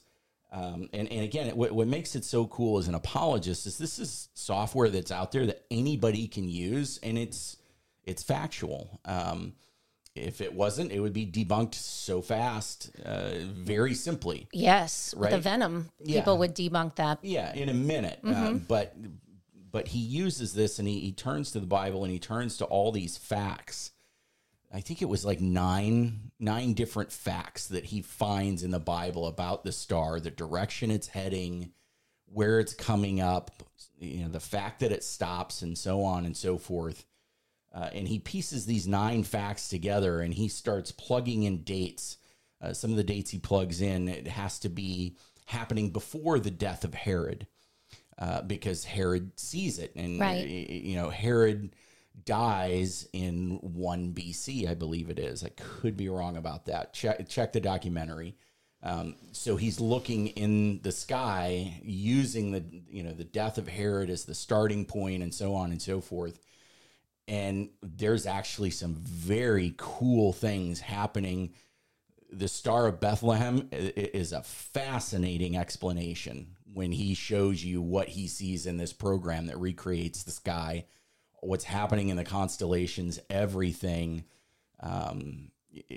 Um, 0.52 0.88
and, 0.92 1.06
and 1.12 1.22
again, 1.22 1.48
it, 1.48 1.56
what, 1.56 1.72
what 1.72 1.86
makes 1.86 2.16
it 2.16 2.24
so 2.24 2.46
cool 2.46 2.78
as 2.78 2.88
an 2.88 2.94
apologist 2.94 3.66
is 3.66 3.76
this 3.78 3.98
is 3.98 4.30
software 4.34 4.88
that's 4.88 5.12
out 5.12 5.32
there 5.32 5.46
that 5.46 5.64
anybody 5.70 6.26
can 6.26 6.48
use, 6.48 6.98
and 7.02 7.16
it's 7.18 7.56
it's 8.04 8.22
factual. 8.22 9.00
Um, 9.04 9.52
if 10.14 10.40
it 10.40 10.52
wasn't, 10.52 10.92
it 10.92 11.00
would 11.00 11.12
be 11.12 11.26
debunked 11.26 11.74
so 11.74 12.20
fast, 12.20 12.90
uh, 13.04 13.30
very 13.44 13.94
simply. 13.94 14.48
Yes, 14.52 15.14
with 15.16 15.30
the 15.30 15.38
venom, 15.38 15.90
Yeah. 16.00 16.20
people 16.20 16.38
would 16.38 16.54
debunk 16.54 16.96
that. 16.96 17.18
Yeah, 17.22 17.54
in 17.54 17.68
a 17.68 17.74
minute. 17.74 18.20
Um, 18.24 18.64
but 18.66 18.94
but 19.72 19.86
he 19.88 20.00
uses 20.00 20.52
this 20.52 20.80
and 20.80 20.88
he, 20.88 20.98
he 20.98 21.12
turns 21.12 21.52
to 21.52 21.60
the 21.60 21.66
Bible 21.66 22.02
and 22.02 22.12
he 22.12 22.18
turns 22.18 22.56
to 22.56 22.64
all 22.64 22.90
these 22.90 23.16
facts. 23.16 23.92
I 24.72 24.80
think 24.80 25.00
it 25.00 25.08
was 25.08 25.24
like 25.24 25.40
nine 25.40 26.32
nine 26.40 26.74
different 26.74 27.12
facts 27.12 27.68
that 27.68 27.84
he 27.86 28.02
finds 28.02 28.62
in 28.64 28.70
the 28.72 28.80
Bible 28.80 29.26
about 29.26 29.62
the 29.62 29.72
star, 29.72 30.18
the 30.18 30.30
direction 30.30 30.90
it's 30.90 31.08
heading, 31.08 31.72
where 32.26 32.58
it's 32.58 32.74
coming 32.74 33.20
up, 33.20 33.50
you 33.98 34.22
know, 34.24 34.28
the 34.28 34.40
fact 34.40 34.80
that 34.80 34.90
it 34.92 35.04
stops, 35.04 35.62
and 35.62 35.76
so 35.78 36.02
on 36.02 36.24
and 36.24 36.36
so 36.36 36.58
forth. 36.58 37.04
Uh, 37.72 37.88
and 37.92 38.09
he 38.09 38.18
pieces 38.18 38.66
these 38.66 38.88
nine 38.88 39.22
facts 39.22 39.68
together 39.68 40.20
and 40.20 40.35
he 40.35 40.48
starts 40.48 40.90
plugging 40.90 41.44
in 41.44 41.62
dates. 41.62 42.16
Uh, 42.61 42.72
some 42.72 42.90
of 42.90 42.96
the 42.96 43.04
dates 43.04 43.30
he 43.30 43.38
plugs 43.38 43.80
in, 43.80 44.09
it 44.09 44.26
has 44.26 44.59
to 44.59 44.68
be 44.68 45.16
happening 45.46 45.90
before 45.90 46.38
the 46.40 46.50
death 46.50 46.85
of 46.85 46.94
Herod 46.94 47.46
uh, 48.18 48.42
because 48.42 48.85
Herod 48.85 49.38
sees 49.38 49.78
it. 49.78 49.92
And, 49.94 50.18
Right. 50.20 50.44
y- 50.46 50.66
y- 50.68 50.80
you 50.85 50.96
know, 50.96 51.11
Herod 51.11 51.74
dies 52.24 53.09
in 53.12 53.59
1 53.62 54.12
BC, 54.14 54.68
I 54.68 54.74
believe 54.74 55.09
it 55.11 55.18
is. 55.18 55.42
I 55.44 55.50
could 55.50 55.96
be 55.96 56.09
wrong 56.09 56.37
about 56.37 56.66
that. 56.66 56.92
Check, 56.92 57.28
check 57.28 57.52
the 57.52 57.61
documentary. 57.61 58.37
Um, 58.83 59.14
so 59.33 59.56
he's 59.56 59.78
looking 59.80 60.28
in 60.28 60.80
the 60.83 60.92
sky 60.92 61.80
using 61.83 62.50
the 62.52 62.64
you 62.88 63.02
know 63.02 63.12
the 63.12 63.24
death 63.24 63.59
of 63.59 63.68
Herod 63.68 64.09
as 64.09 64.24
the 64.24 64.35
starting 64.35 64.87
point 64.87 65.22
and 65.22 65.35
so 65.35 65.54
on 65.54 65.70
and 65.70 65.83
so 65.83 66.00
forth 66.00 66.38
and 67.30 67.70
there's 67.80 68.26
actually 68.26 68.70
some 68.70 68.96
very 68.96 69.72
cool 69.76 70.32
things 70.32 70.80
happening. 70.80 71.54
The 72.32 72.48
Star 72.48 72.88
of 72.88 72.98
Bethlehem 72.98 73.68
is 73.70 74.32
a 74.32 74.42
fascinating 74.42 75.56
explanation 75.56 76.56
when 76.72 76.90
he 76.90 77.14
shows 77.14 77.62
you 77.64 77.80
what 77.80 78.08
he 78.08 78.26
sees 78.26 78.66
in 78.66 78.78
this 78.78 78.92
program 78.92 79.46
that 79.46 79.58
recreates 79.58 80.24
the 80.24 80.32
sky, 80.32 80.86
what's 81.40 81.64
happening 81.64 82.08
in 82.08 82.16
the 82.16 82.24
constellations, 82.24 83.20
everything. 83.30 84.24
Um, 84.80 85.52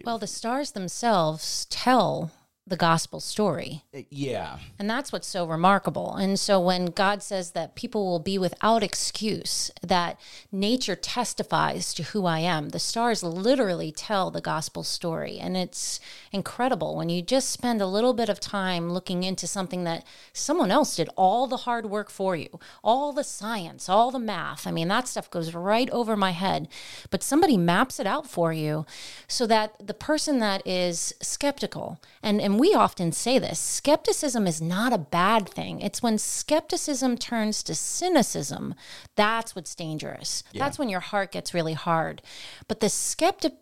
Well, 0.06 0.19
the 0.19 0.28
stars 0.28 0.72
themselves 0.72 1.65
tell 1.72 2.32
the 2.65 2.78
gospel 2.78 3.19
story. 3.19 3.84
Uh, 3.93 3.99
yeah, 4.10 4.58
And 4.80 4.89
that's 4.89 5.12
what's 5.12 5.28
so 5.28 5.45
remarkable. 5.45 6.15
And 6.15 6.39
so 6.39 6.62
when 6.62 6.86
God 6.88 7.21
says 7.21 7.52
that 7.52 7.76
people 7.76 8.06
will 8.06 8.19
be 8.19 8.38
without 8.38 8.82
excuse, 8.84 9.69
that 9.82 10.17
nature 10.49 10.95
testifies 10.95 11.93
to 11.95 12.04
who 12.04 12.26
I 12.26 12.39
am, 12.39 12.69
the 12.69 12.80
stars 12.80 13.21
literally 13.21 13.91
tell 13.91 14.32
the 14.32 14.39
gospel 14.39 14.84
story. 14.84 15.39
And 15.39 15.58
it's 15.58 15.99
incredible 16.32 16.95
when 16.95 17.10
you 17.10 17.21
just 17.21 17.49
spend 17.49 17.82
a 17.82 17.88
little 17.88 18.13
bit 18.13 18.30
of 18.30 18.39
time 18.39 18.93
looking 18.93 19.23
into 19.23 19.45
something 19.45 19.84
that 19.84 20.06
someone 20.32 20.71
else 20.71 20.95
did 20.95 21.10
all 21.17 21.47
the 21.47 21.58
hard 21.58 21.88
work 21.88 22.10
for 22.10 22.34
you, 22.34 22.60
all 22.82 23.12
the 23.12 23.26
science, 23.26 23.89
all 23.89 24.10
the 24.10 24.19
math. 24.19 24.65
I 24.65 24.71
mean, 24.71 24.88
that 24.88 25.10
stuff 25.10 25.30
goes 25.30 25.54
right 25.54 25.89
over 25.89 26.15
my 26.15 26.32
head. 26.32 26.69
But 27.10 27.23
somebody 27.23 27.58
maps 27.58 27.99
it 27.99 28.08
out 28.08 28.26
for 28.26 28.54
you 28.54 28.86
so 29.28 29.45
that 29.47 29.76
the 29.86 29.93
person 29.93 30.39
that 30.39 30.65
is 30.65 31.13
skeptical, 31.21 31.99
and, 32.21 32.39
and 32.39 32.53
we 32.60 32.74
often 32.74 33.12
say 33.12 33.39
this 33.39 33.60
skepticism 33.60 34.48
is 34.48 34.62
not 34.62 34.94
a 34.94 34.98
bad 34.98 35.48
thing. 35.50 35.80
It's 35.82 36.02
when 36.04 36.18
skepticism 36.18 37.18
turns 37.18 37.63
to 37.63 37.76
cynicism, 37.76 38.76
that's 39.16 39.56
what's 39.56 39.76
dangerous. 39.76 40.44
That's 40.54 40.78
when 40.80 40.89
your 40.89 41.00
heart 41.00 41.32
gets 41.32 41.54
really 41.54 41.74
hard. 41.74 42.22
But 42.68 42.80
the 42.80 42.89
skeptic, 42.89 43.54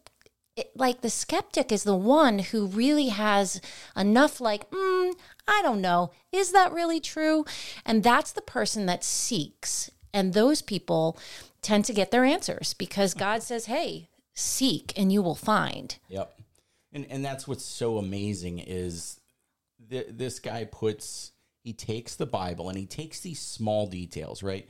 it- 0.55 0.71
like 0.75 1.01
the 1.01 1.09
skeptic 1.09 1.71
is 1.71 1.83
the 1.83 1.95
one 1.95 2.39
who 2.39 2.65
really 2.67 3.07
has 3.07 3.61
enough 3.95 4.41
like 4.41 4.69
mm, 4.71 5.13
i 5.47 5.61
don't 5.63 5.79
know 5.81 6.11
is 6.33 6.51
that 6.51 6.73
really 6.73 6.99
true 6.99 7.45
and 7.85 8.03
that's 8.03 8.33
the 8.33 8.41
person 8.41 8.85
that 8.85 9.01
seeks 9.03 9.89
and 10.13 10.33
those 10.33 10.61
people 10.61 11.17
tend 11.61 11.85
to 11.85 11.93
get 11.93 12.11
their 12.11 12.25
answers 12.25 12.73
because 12.73 13.13
god 13.13 13.41
says 13.41 13.65
hey 13.67 14.09
seek 14.33 14.91
and 14.97 15.11
you 15.13 15.21
will 15.21 15.35
find 15.35 15.97
Yep. 16.09 16.37
And 16.93 17.07
and 17.09 17.23
that's 17.23 17.47
what's 17.47 17.65
so 17.65 17.97
amazing 17.97 18.59
is 18.59 19.19
th- 19.89 20.07
this 20.09 20.39
guy 20.39 20.65
puts 20.65 21.31
he 21.63 21.73
takes 21.73 22.15
the 22.15 22.25
Bible 22.25 22.69
and 22.69 22.77
he 22.77 22.85
takes 22.85 23.19
these 23.19 23.39
small 23.39 23.87
details, 23.87 24.41
right? 24.41 24.67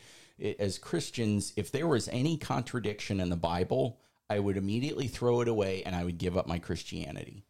As 0.60 0.78
Christians, 0.78 1.54
if 1.56 1.72
there 1.72 1.88
was 1.88 2.10
any 2.10 2.38
contradiction 2.38 3.20
in 3.20 3.30
the 3.30 3.36
Bible, 3.36 4.00
I 4.30 4.40
would 4.40 4.58
immediately 4.58 5.08
throw 5.08 5.42
it 5.42 5.48
away 5.48 5.84
and 5.84 5.96
I 5.96 6.04
would 6.04 6.18
give 6.18 6.38
up 6.38 6.48
my 6.48 6.60
Christianity. 6.60 7.44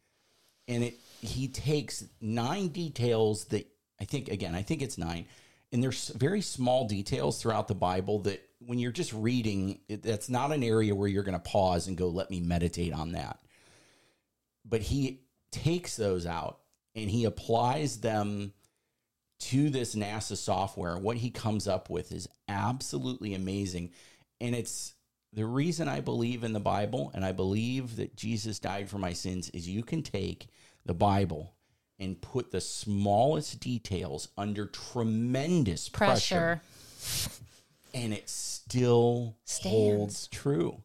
And 0.68 0.84
it 0.84 0.94
he 1.20 1.48
takes 1.48 2.04
nine 2.20 2.68
details 2.68 3.46
that 3.46 3.66
I 4.00 4.04
think 4.04 4.28
again, 4.28 4.54
I 4.54 4.62
think 4.62 4.82
it's 4.82 4.98
nine. 4.98 5.26
And 5.70 5.82
there's 5.82 6.08
very 6.08 6.42
small 6.42 6.86
details 6.86 7.40
throughout 7.40 7.66
the 7.66 7.74
Bible 7.74 8.20
that 8.20 8.46
when 8.58 8.78
you're 8.78 8.92
just 8.92 9.12
reading, 9.14 9.80
it, 9.88 10.02
that's 10.02 10.28
not 10.28 10.52
an 10.52 10.62
area 10.62 10.94
where 10.94 11.08
you're 11.08 11.22
going 11.22 11.32
to 11.32 11.50
pause 11.50 11.88
and 11.88 11.96
go, 11.96 12.08
let 12.08 12.30
me 12.30 12.40
meditate 12.40 12.92
on 12.92 13.12
that 13.12 13.38
but 14.64 14.80
he 14.80 15.20
takes 15.50 15.96
those 15.96 16.26
out 16.26 16.60
and 16.94 17.10
he 17.10 17.24
applies 17.24 18.00
them 18.00 18.52
to 19.40 19.70
this 19.70 19.94
NASA 19.94 20.36
software. 20.36 20.96
What 20.96 21.16
he 21.16 21.30
comes 21.30 21.66
up 21.66 21.90
with 21.90 22.12
is 22.12 22.28
absolutely 22.48 23.34
amazing. 23.34 23.90
And 24.40 24.54
it's 24.54 24.94
the 25.32 25.46
reason 25.46 25.88
I 25.88 26.00
believe 26.00 26.44
in 26.44 26.52
the 26.52 26.60
Bible 26.60 27.10
and 27.14 27.24
I 27.24 27.32
believe 27.32 27.96
that 27.96 28.16
Jesus 28.16 28.58
died 28.58 28.88
for 28.88 28.98
my 28.98 29.12
sins 29.12 29.50
is 29.50 29.68
you 29.68 29.82
can 29.82 30.02
take 30.02 30.48
the 30.84 30.94
Bible 30.94 31.54
and 31.98 32.20
put 32.20 32.50
the 32.50 32.60
smallest 32.60 33.60
details 33.60 34.28
under 34.36 34.66
tremendous 34.66 35.88
pressure, 35.88 36.60
pressure 36.98 37.30
and 37.94 38.12
it 38.12 38.28
still 38.28 39.36
Stands. 39.44 39.72
holds 39.72 40.26
true. 40.28 40.82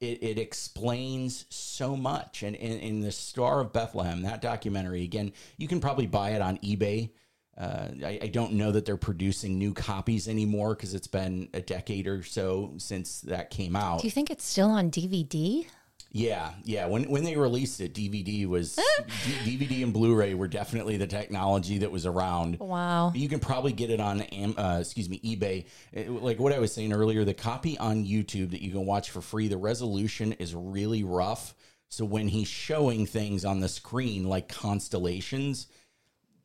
It, 0.00 0.22
it 0.22 0.38
explains 0.38 1.44
so 1.50 1.94
much. 1.94 2.42
And 2.42 2.56
in, 2.56 3.00
the 3.00 3.12
Star 3.12 3.60
of 3.60 3.72
Bethlehem, 3.72 4.22
that 4.22 4.40
documentary, 4.40 5.04
again, 5.04 5.32
you 5.58 5.68
can 5.68 5.80
probably 5.80 6.06
buy 6.06 6.30
it 6.30 6.40
on 6.40 6.56
eBay. 6.58 7.10
Uh, 7.58 7.88
I, 8.02 8.18
I 8.22 8.26
don't 8.28 8.54
know 8.54 8.72
that 8.72 8.86
they're 8.86 8.96
producing 8.96 9.58
new 9.58 9.74
copies 9.74 10.28
anymore 10.28 10.74
because 10.74 10.94
it's 10.94 11.06
been 11.06 11.50
a 11.52 11.60
decade 11.60 12.06
or 12.06 12.22
so 12.22 12.72
since 12.78 13.20
that 13.22 13.50
came 13.50 13.76
out. 13.76 14.00
do 14.00 14.06
you 14.06 14.10
think 14.10 14.30
it's 14.30 14.44
still 14.44 14.70
on 14.70 14.90
dvd 14.90 15.66
Yeah, 16.12 16.50
yeah. 16.64 16.86
When 16.86 17.04
when 17.04 17.22
they 17.22 17.36
released 17.36 17.80
it, 17.80 17.94
DVD 17.94 18.46
was 18.46 18.74
D- 19.44 19.58
DVD 19.58 19.84
and 19.84 19.92
Blu-ray 19.92 20.34
were 20.34 20.48
definitely 20.48 20.96
the 20.96 21.06
technology 21.06 21.78
that 21.78 21.92
was 21.92 22.04
around. 22.04 22.58
wow 22.58 23.12
You 23.14 23.28
can 23.28 23.38
probably 23.38 23.72
get 23.72 23.90
it 23.90 24.00
on, 24.00 24.22
Am- 24.22 24.58
uh, 24.58 24.78
excuse 24.80 25.08
me, 25.08 25.20
eBay. 25.20 25.66
It- 25.92 26.10
like 26.10 26.40
what 26.40 26.52
I 26.52 26.58
was 26.58 26.72
saying 26.72 26.92
earlier, 26.92 27.24
the 27.24 27.32
copy 27.34 27.78
on 27.78 28.04
YouTube 28.04 28.50
that 28.50 28.60
you 28.60 28.72
can 28.72 28.86
watch 28.86 29.10
for 29.10 29.20
free, 29.20 29.46
the 29.46 29.56
resolution 29.56 30.32
is 30.34 30.52
really 30.54 31.04
rough. 31.04 31.54
So 31.88 32.04
when 32.04 32.26
he's 32.28 32.48
showing 32.48 33.06
things 33.06 33.44
on 33.44 33.60
the 33.60 33.68
screen 33.68 34.24
like 34.24 34.48
constellations, 34.48 35.68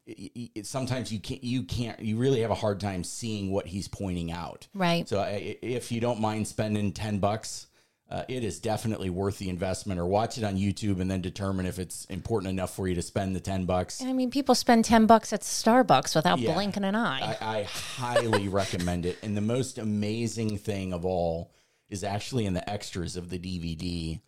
it, 0.06 0.52
it, 0.54 0.66
sometimes 0.68 1.12
you 1.12 1.20
can't, 1.20 1.44
you 1.44 1.64
can't, 1.64 2.00
you 2.00 2.18
really 2.18 2.42
have 2.42 2.52
a 2.52 2.56
hard 2.56 2.80
time 2.80 3.04
seeing 3.04 3.52
what 3.52 3.66
he's 3.66 3.88
pointing 3.88 4.32
out. 4.32 4.68
right 4.76 5.08
So 5.10 5.20
I, 5.20 5.58
if 5.64 5.92
you 5.92 6.00
don't 6.00 6.20
mind 6.22 6.48
spending 6.48 6.92
ten 6.92 7.18
bucks. 7.18 7.66
Uh, 8.10 8.24
it 8.28 8.44
is 8.44 8.60
definitely 8.60 9.10
worth 9.10 9.40
the 9.40 9.50
investment, 9.50 10.00
or 10.00 10.06
watch 10.06 10.38
it 10.38 10.44
on 10.44 10.56
YouTube 10.58 11.00
and 11.02 11.10
then 11.10 11.22
determine 11.22 11.66
if 11.66 11.80
it's 11.80 12.06
important 12.06 12.52
enough 12.52 12.76
for 12.76 12.88
you 12.88 12.94
to 12.94 13.02
spend 13.02 13.36
the 13.36 13.40
ten 13.40 13.66
bucks. 13.66 14.00
i 14.04 14.14
mean 14.14 14.30
people 14.30 14.54
spend 14.54 14.86
10 14.86 15.08
bucks 15.08 15.34
at 15.34 15.42
starbucks 15.42 16.16
without 16.16 16.38
Yeah. 16.38 16.54
blinking 16.54 16.84
an 16.84 16.94
eye 16.96 17.36
I, 17.42 17.60
I 17.60 17.64
highly 17.64 18.48
recommend 18.62 19.08
it. 19.08 19.18
And 19.24 19.36
the 19.36 19.42
most 19.42 19.80
amazing 19.80 20.60
thing 20.60 20.94
of 20.94 21.04
all 21.04 21.52
is 21.90 22.04
actually 22.04 22.46
in 22.46 22.54
the 22.54 22.68
extras 22.70 23.18
of 23.18 23.30
the 23.30 23.40
DVD, 23.40 24.20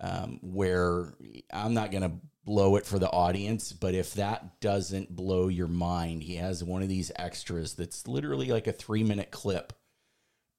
um, 0.00 0.38
where 0.42 1.14
I'm 1.50 1.72
not 1.72 1.90
going 1.90 2.02
to 2.02 2.12
blow 2.44 2.76
it 2.76 2.84
for 2.84 2.98
the 2.98 3.08
audience, 3.10 3.72
but 3.72 3.94
if 3.94 4.14
that 4.14 4.60
doesn't 4.60 5.14
blow 5.14 5.48
your 5.48 5.68
mind, 5.68 6.22
he 6.22 6.36
has 6.36 6.62
one 6.62 6.82
of 6.82 6.88
these 6.90 7.10
extras 7.16 7.74
that's 7.74 8.06
literally 8.06 8.48
like 8.48 8.66
a 8.66 8.72
three 8.72 9.04
minute 9.04 9.30
clip 9.30 9.72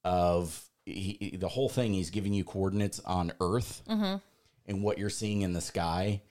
of 0.03 0.63
he, 0.85 1.37
the 1.39 1.47
whole 1.49 1.69
thing. 1.69 1.93
He's 1.93 2.09
giving 2.09 2.33
you 2.33 2.43
coordinates 2.43 2.99
on 3.05 3.31
Earth 3.41 3.81
and 4.65 4.83
what 4.83 4.97
you're 4.97 5.09
seeing 5.09 5.41
in 5.41 5.53
the 5.53 5.61
sky. 5.61 6.21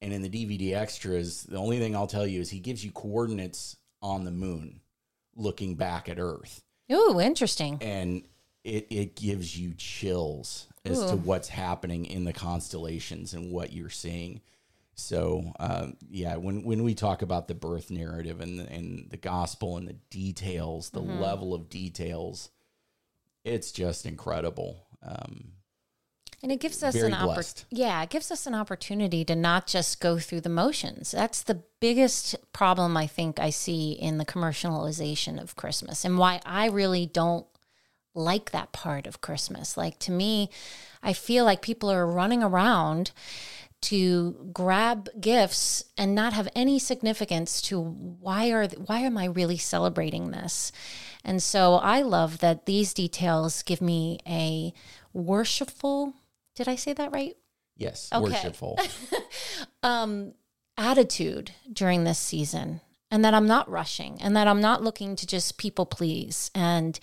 And 0.00 0.12
in 0.12 0.22
the 0.22 0.28
DVD 0.28 0.74
extras, 0.74 1.44
the 1.44 1.58
only 1.58 1.78
thing 1.78 1.94
I'll 1.94 2.08
tell 2.08 2.26
you 2.26 2.40
is 2.40 2.50
he 2.50 2.58
gives 2.58 2.84
you 2.84 2.90
coordinates 2.90 3.76
on 4.00 4.24
the 4.24 4.32
moon 4.32 4.80
looking 5.36 5.76
back 5.76 6.08
at 6.08 6.18
Earth. 6.18 6.62
ooh 6.90 7.20
interesting 7.20 7.78
And 7.80 8.24
it, 8.64 8.88
it 8.90 9.16
gives 9.16 9.56
you 9.56 9.74
chills 9.74 10.66
as 10.84 11.04
to 11.06 11.16
what's 11.16 11.48
happening 11.48 12.06
in 12.06 12.24
the 12.24 12.32
constellations 12.32 13.32
and 13.34 13.52
what 13.52 13.72
you're 13.72 13.88
seeing. 13.90 14.40
So 14.94 15.52
uh, 15.60 15.88
yeah, 16.10 16.36
when 16.36 16.64
when 16.64 16.82
we 16.82 16.94
talk 16.94 17.22
about 17.22 17.46
the 17.48 17.54
birth 17.54 17.90
narrative 17.90 18.40
and 18.40 18.58
the, 18.58 18.70
and 18.70 19.08
the 19.10 19.16
gospel 19.16 19.76
and 19.76 19.86
the 19.88 19.96
details, 20.10 20.90
the 20.90 21.00
Mm-hmm. 21.00 21.20
level 21.20 21.54
of 21.54 21.68
details, 21.70 22.50
it's 23.44 23.72
just 23.72 24.06
incredible. 24.06 24.86
Um, 25.02 25.52
And 26.42 26.50
it 26.50 26.60
gives 26.60 26.82
us 26.82 26.94
an 26.94 27.14
opportunity. 27.14 27.64
Yeah, 27.70 28.02
it 28.02 28.10
gives 28.10 28.30
us 28.30 28.46
an 28.46 28.54
opportunity 28.54 29.24
to 29.24 29.36
not 29.36 29.66
just 29.66 30.00
go 30.00 30.18
through 30.18 30.40
the 30.42 30.48
motions. 30.48 31.12
That's 31.12 31.42
the 31.42 31.62
biggest 31.80 32.36
problem 32.52 32.96
I 32.96 33.06
think 33.06 33.38
I 33.38 33.50
see 33.50 33.92
in 33.92 34.18
the 34.18 34.24
commercialization 34.24 35.40
of 35.40 35.56
Christmas 35.56 36.04
and 36.04 36.18
why 36.18 36.40
I 36.44 36.66
really 36.66 37.06
don't 37.06 37.46
like 38.14 38.50
that 38.50 38.72
part 38.72 39.06
of 39.06 39.20
Christmas. 39.20 39.76
Like 39.76 39.98
to 40.00 40.12
me, 40.12 40.50
I 41.02 41.12
feel 41.12 41.44
like 41.44 41.62
people 41.62 41.90
are 41.90 42.06
running 42.06 42.42
around 42.42 43.12
to 43.82 44.50
grab 44.52 45.08
gifts 45.20 45.84
and 45.98 46.14
not 46.14 46.32
have 46.32 46.48
any 46.54 46.78
significance 46.78 47.60
to 47.62 47.80
why 47.80 48.50
are 48.50 48.66
why 48.68 49.00
am 49.00 49.18
I 49.18 49.26
really 49.26 49.58
celebrating 49.58 50.30
this? 50.30 50.72
And 51.24 51.42
so 51.42 51.74
I 51.74 52.02
love 52.02 52.38
that 52.38 52.66
these 52.66 52.94
details 52.94 53.62
give 53.62 53.80
me 53.80 54.18
a 54.26 54.72
worshipful 55.12 56.14
did 56.54 56.68
I 56.68 56.76
say 56.76 56.92
that 56.94 57.12
right? 57.12 57.36
yes, 57.76 58.08
Okay. 58.12 58.22
worshipful. 58.22 58.78
um, 59.82 60.34
attitude 60.76 61.52
during 61.72 62.04
this 62.04 62.18
season 62.18 62.80
and 63.10 63.24
that 63.24 63.34
I'm 63.34 63.46
not 63.46 63.70
rushing 63.70 64.20
and 64.20 64.36
that 64.36 64.48
I'm 64.48 64.60
not 64.60 64.82
looking 64.82 65.16
to 65.16 65.26
just 65.26 65.58
people 65.58 65.86
please. 65.86 66.50
And 66.54 66.98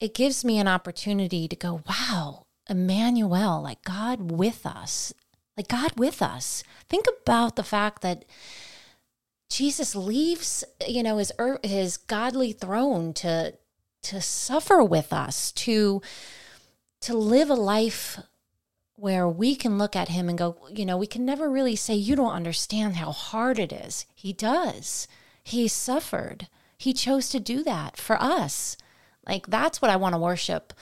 it 0.00 0.14
gives 0.14 0.44
me 0.44 0.58
an 0.58 0.68
opportunity 0.68 1.48
to 1.48 1.56
go, 1.56 1.82
wow, 1.88 2.45
Emmanuel, 2.68 3.62
like 3.62 3.82
God 3.82 4.30
with 4.32 4.66
us, 4.66 5.12
like 5.56 5.68
God 5.68 5.92
with 5.96 6.20
us. 6.20 6.62
Think 6.88 7.06
about 7.22 7.56
the 7.56 7.62
fact 7.62 8.02
that 8.02 8.24
Jesus 9.48 9.94
leaves, 9.94 10.64
you 10.86 11.02
know, 11.02 11.18
his 11.18 11.32
his 11.62 11.96
godly 11.96 12.52
throne 12.52 13.12
to 13.14 13.54
to 14.02 14.20
suffer 14.20 14.82
with 14.82 15.12
us, 15.12 15.52
to 15.52 16.02
to 17.02 17.16
live 17.16 17.50
a 17.50 17.54
life 17.54 18.18
where 18.96 19.28
we 19.28 19.54
can 19.54 19.78
look 19.78 19.94
at 19.94 20.08
him 20.08 20.28
and 20.28 20.38
go, 20.38 20.56
you 20.70 20.86
know, 20.86 20.96
we 20.96 21.06
can 21.06 21.24
never 21.24 21.50
really 21.50 21.76
say, 21.76 21.94
you 21.94 22.16
don't 22.16 22.32
understand 22.32 22.96
how 22.96 23.12
hard 23.12 23.58
it 23.58 23.70
is. 23.70 24.06
He 24.14 24.32
does. 24.32 25.06
He 25.44 25.68
suffered. 25.68 26.48
He 26.78 26.92
chose 26.92 27.28
to 27.28 27.38
do 27.38 27.62
that 27.62 27.96
for 27.98 28.20
us. 28.20 28.76
Like, 29.28 29.48
that's 29.48 29.82
what 29.82 29.90
I 29.90 29.96
want 29.96 30.14
to 30.14 30.20
worship. 30.20 30.72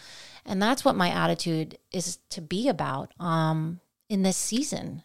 And 0.46 0.60
that's 0.60 0.84
what 0.84 0.96
my 0.96 1.08
attitude 1.10 1.78
is 1.92 2.18
to 2.30 2.40
be 2.40 2.68
about 2.68 3.12
um, 3.18 3.80
in 4.08 4.22
this 4.22 4.36
season, 4.36 5.02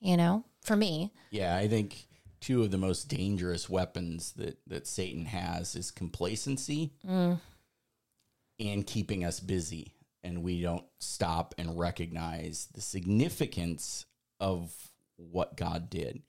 you 0.00 0.16
know, 0.16 0.44
for 0.62 0.76
me. 0.76 1.12
Yeah, 1.30 1.56
I 1.56 1.66
think 1.68 2.06
two 2.40 2.62
of 2.62 2.70
the 2.70 2.78
most 2.78 3.08
dangerous 3.08 3.68
weapons 3.70 4.32
that 4.32 4.58
that 4.66 4.86
Satan 4.86 5.24
has 5.26 5.74
is 5.76 5.90
complacency 5.90 6.92
and 8.60 8.86
keeping 8.86 9.24
us 9.24 9.40
busy, 9.40 9.94
and 10.22 10.42
we 10.42 10.60
don't 10.60 10.84
stop 11.00 11.54
and 11.56 11.78
recognize 11.78 12.68
the 12.74 12.80
significance 12.82 14.04
of 14.40 14.74
what 15.16 15.56
God 15.56 15.88
did. 15.88 16.22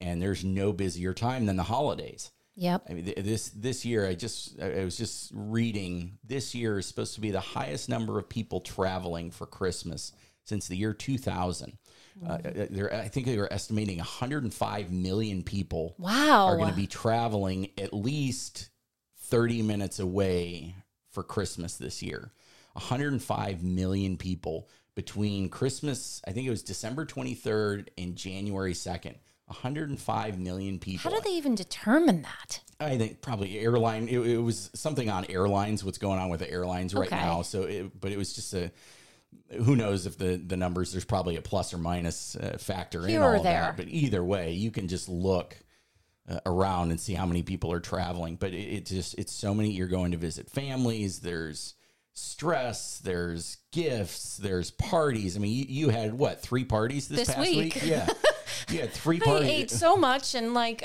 And 0.00 0.20
there's 0.20 0.44
no 0.44 0.72
busier 0.72 1.14
time 1.14 1.46
than 1.46 1.56
the 1.56 1.62
holidays. 1.64 2.30
Yep. 2.56 2.86
I 2.88 2.92
mean, 2.94 3.04
th- 3.04 3.16
this 3.18 3.50
this 3.50 3.84
year, 3.84 4.06
I 4.06 4.14
just 4.14 4.60
I 4.60 4.80
I 4.80 4.84
was 4.84 4.96
just 4.96 5.30
reading. 5.34 6.18
This 6.24 6.54
year 6.54 6.78
is 6.78 6.86
supposed 6.86 7.14
to 7.14 7.20
be 7.20 7.30
the 7.30 7.40
highest 7.40 7.88
number 7.88 8.18
of 8.18 8.28
people 8.28 8.60
traveling 8.60 9.30
for 9.30 9.46
Christmas 9.46 10.12
since 10.44 10.66
the 10.68 10.76
year 10.76 10.92
2000. 10.94 11.76
Uh, 12.26 12.38
they're, 12.70 12.94
I 12.94 13.08
think 13.08 13.26
they 13.26 13.36
were 13.36 13.52
estimating 13.52 13.98
105 13.98 14.90
million 14.90 15.42
people 15.42 15.94
Wow. 15.98 16.46
are 16.46 16.56
going 16.56 16.70
to 16.70 16.74
be 16.76 16.86
traveling 16.86 17.68
at 17.76 17.92
least 17.92 18.70
30 19.24 19.60
minutes 19.60 19.98
away 19.98 20.76
for 21.10 21.22
Christmas 21.22 21.76
this 21.76 22.02
year. 22.02 22.32
105 22.72 23.62
million 23.62 24.16
people 24.16 24.68
between 24.94 25.50
Christmas, 25.50 26.22
I 26.26 26.32
think 26.32 26.46
it 26.46 26.50
was 26.50 26.62
December 26.62 27.04
23rd 27.04 27.88
and 27.98 28.16
January 28.16 28.72
2nd. 28.72 29.16
105 29.46 30.38
million 30.38 30.78
people. 30.78 31.10
How 31.10 31.16
do 31.16 31.22
they 31.24 31.36
even 31.36 31.54
determine 31.54 32.22
that? 32.22 32.60
I 32.78 32.98
think 32.98 33.22
probably 33.22 33.58
airline. 33.58 34.08
It, 34.08 34.18
it 34.18 34.38
was 34.38 34.70
something 34.74 35.08
on 35.08 35.24
airlines. 35.30 35.82
What's 35.84 35.98
going 35.98 36.18
on 36.18 36.28
with 36.28 36.40
the 36.40 36.50
airlines 36.50 36.94
right 36.94 37.06
Okay. 37.06 37.16
now? 37.16 37.42
So, 37.42 37.62
it, 37.62 37.98
but 38.00 38.12
it 38.12 38.18
was 38.18 38.34
just 38.34 38.52
a. 38.54 38.70
Who 39.64 39.76
knows 39.76 40.06
if 40.06 40.18
the 40.18 40.36
the 40.36 40.56
numbers? 40.56 40.92
There's 40.92 41.04
probably 41.04 41.36
a 41.36 41.42
plus 41.42 41.72
or 41.72 41.78
minus 41.78 42.36
uh, 42.36 42.56
factor 42.58 43.06
Here 43.06 43.18
in 43.18 43.22
all 43.22 43.36
of 43.36 43.42
there. 43.44 43.52
that. 43.62 43.76
But 43.76 43.88
either 43.88 44.22
way, 44.24 44.52
you 44.52 44.70
can 44.70 44.88
just 44.88 45.08
look 45.08 45.56
uh, 46.28 46.40
around 46.44 46.90
and 46.90 46.98
see 47.00 47.14
how 47.14 47.26
many 47.26 47.42
people 47.42 47.70
are 47.72 47.80
traveling. 47.80 48.36
But 48.36 48.52
it, 48.52 48.56
it 48.76 48.86
just 48.86 49.14
it's 49.18 49.32
so 49.32 49.54
many. 49.54 49.70
You're 49.70 49.88
going 49.88 50.12
to 50.12 50.18
visit 50.18 50.50
families. 50.50 51.20
There's 51.20 51.74
stress. 52.14 52.98
There's 52.98 53.58
gifts. 53.72 54.36
There's 54.38 54.70
parties. 54.72 55.36
I 55.36 55.40
mean, 55.40 55.52
you, 55.52 55.64
you 55.68 55.88
had 55.90 56.14
what 56.14 56.40
three 56.42 56.64
parties 56.64 57.08
this, 57.08 57.20
This 57.26 57.28
past 57.34 57.40
week. 57.40 57.74
week? 57.74 57.82
Yeah, 57.84 58.08
had 58.68 58.92
three 58.92 59.20
I 59.24 59.40
ate 59.40 59.70
so 59.70 59.96
much 59.96 60.34
and, 60.34 60.54
like, 60.54 60.84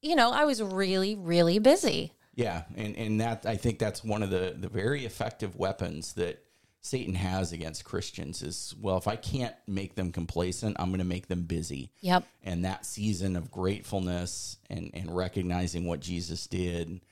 you 0.00 0.16
know, 0.16 0.30
I 0.30 0.44
was 0.44 0.62
really, 0.62 1.14
really 1.14 1.58
busy. 1.58 2.12
Yeah, 2.34 2.62
and 2.76 2.96
and 2.96 3.20
that 3.20 3.44
I 3.44 3.56
think 3.56 3.78
that's 3.78 4.02
one 4.02 4.22
of 4.22 4.30
the 4.30 4.56
the 4.58 4.68
very 4.68 5.04
effective 5.04 5.54
weapons 5.56 6.14
that 6.14 6.42
Satan 6.80 7.14
has 7.14 7.52
against 7.52 7.84
Christians 7.84 8.42
is 8.42 8.74
well, 8.80 8.96
if 8.96 9.06
I 9.06 9.16
can't 9.16 9.54
make 9.66 9.94
them 9.94 10.10
complacent, 10.10 10.76
I'm 10.80 10.88
going 10.88 10.98
to 10.98 11.04
make 11.04 11.28
them 11.28 11.42
busy. 11.42 11.92
Yep. 12.00 12.24
And 12.42 12.64
that 12.64 12.86
season 12.86 13.36
of 13.36 13.50
gratefulness 13.50 14.56
and 14.70 14.90
and 14.94 15.14
recognizing 15.14 15.84
what 15.86 16.00
Jesus 16.00 16.46
did, 16.46 17.02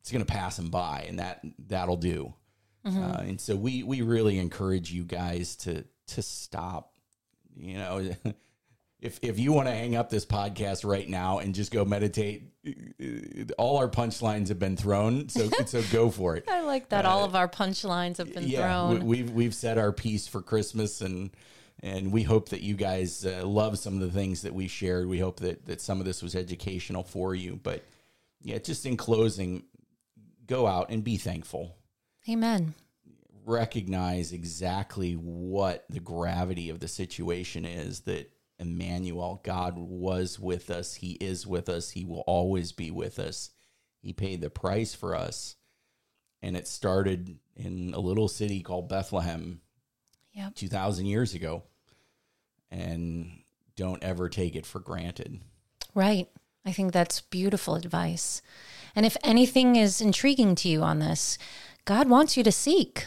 it's 0.00 0.10
going 0.10 0.24
to 0.24 0.32
pass 0.32 0.56
them 0.56 0.70
by, 0.70 1.04
and 1.06 1.18
that 1.18 1.40
that'll 1.68 1.96
do. 1.96 2.34
Uh, 2.84 3.20
and 3.20 3.40
so 3.40 3.54
we 3.54 3.84
we 3.84 4.02
really 4.02 4.38
encourage 4.38 4.90
you 4.90 5.04
guys 5.04 5.54
to 5.54 5.84
to 6.08 6.22
stop. 6.22 6.92
You 7.54 7.74
know, 7.74 8.10
if 9.02 9.18
if 9.20 9.38
you 9.38 9.52
want 9.52 9.66
to 9.68 9.74
hang 9.74 9.96
up 9.96 10.08
this 10.08 10.24
podcast 10.24 10.88
right 10.88 11.08
now 11.08 11.40
and 11.40 11.54
just 11.54 11.70
go 11.72 11.84
meditate, 11.84 12.44
all 13.58 13.76
our 13.78 13.88
punchlines 13.88 14.48
have 14.48 14.58
been 14.60 14.76
thrown. 14.76 15.28
So 15.28 15.50
so 15.66 15.82
go 15.92 16.08
for 16.10 16.36
it. 16.36 16.44
I 16.48 16.60
like 16.62 16.88
that 16.90 17.04
all 17.04 17.24
of 17.24 17.34
our 17.34 17.48
punchlines 17.48 18.16
have 18.18 18.32
been 18.32 18.44
Uh, 18.44 18.46
Yeah, 18.46 18.68
thrown. 18.88 19.04
we, 19.04 19.22
we've 19.22 19.30
we've 19.32 19.54
said 19.54 19.76
our 19.76 19.92
piece 19.92 20.26
for 20.28 20.40
Christmas, 20.40 21.00
and 21.00 21.30
and 21.82 22.12
we 22.12 22.22
hope 22.22 22.50
that 22.50 22.62
you 22.62 22.74
guys 22.76 23.26
uh, 23.26 23.44
love 23.44 23.76
some 23.78 23.94
of 23.94 24.00
the 24.00 24.10
things 24.10 24.42
that 24.42 24.54
we 24.54 24.68
shared. 24.68 25.08
We 25.08 25.18
hope 25.18 25.40
that 25.40 25.66
that 25.66 25.80
some 25.80 25.98
of 25.98 26.06
this 26.06 26.22
was 26.22 26.36
educational 26.36 27.02
for 27.02 27.34
you. 27.34 27.58
But 27.60 27.84
yeah, 28.40 28.58
just 28.58 28.86
in 28.86 28.96
closing, 28.96 29.64
go 30.46 30.66
out 30.68 30.90
and 30.90 31.02
be 31.02 31.16
thankful. 31.16 31.74
Amen. 32.30 32.74
Recognize 33.44 34.32
exactly 34.32 35.14
what 35.14 35.84
the 35.90 35.98
gravity 35.98 36.70
of 36.70 36.78
the 36.78 36.86
situation 36.86 37.64
is. 37.64 38.00
That 38.02 38.30
Emmanuel, 38.62 39.40
God 39.44 39.76
was 39.76 40.38
with 40.38 40.70
us. 40.70 40.94
He 40.94 41.12
is 41.12 41.46
with 41.46 41.68
us. 41.68 41.90
He 41.90 42.04
will 42.04 42.22
always 42.26 42.72
be 42.72 42.90
with 42.90 43.18
us. 43.18 43.50
He 44.00 44.12
paid 44.12 44.40
the 44.40 44.50
price 44.50 44.94
for 44.94 45.14
us. 45.14 45.56
And 46.40 46.56
it 46.56 46.66
started 46.66 47.38
in 47.56 47.92
a 47.94 48.00
little 48.00 48.28
city 48.28 48.62
called 48.62 48.88
Bethlehem 48.88 49.60
Yep. 50.32 50.54
2,000 50.54 51.06
years 51.06 51.34
ago. 51.34 51.64
And 52.70 53.42
don't 53.76 54.02
ever 54.02 54.30
take 54.30 54.56
it 54.56 54.64
for 54.64 54.80
granted. 54.80 55.40
Right. 55.94 56.28
I 56.64 56.72
think 56.72 56.92
that's 56.92 57.20
beautiful 57.20 57.74
advice. 57.74 58.40
And 58.94 59.04
if 59.04 59.16
anything 59.22 59.76
is 59.76 60.00
intriguing 60.00 60.54
to 60.56 60.68
you 60.68 60.82
on 60.82 61.00
this, 61.00 61.36
God 61.84 62.08
wants 62.08 62.36
you 62.36 62.42
to 62.44 62.52
seek. 62.52 63.06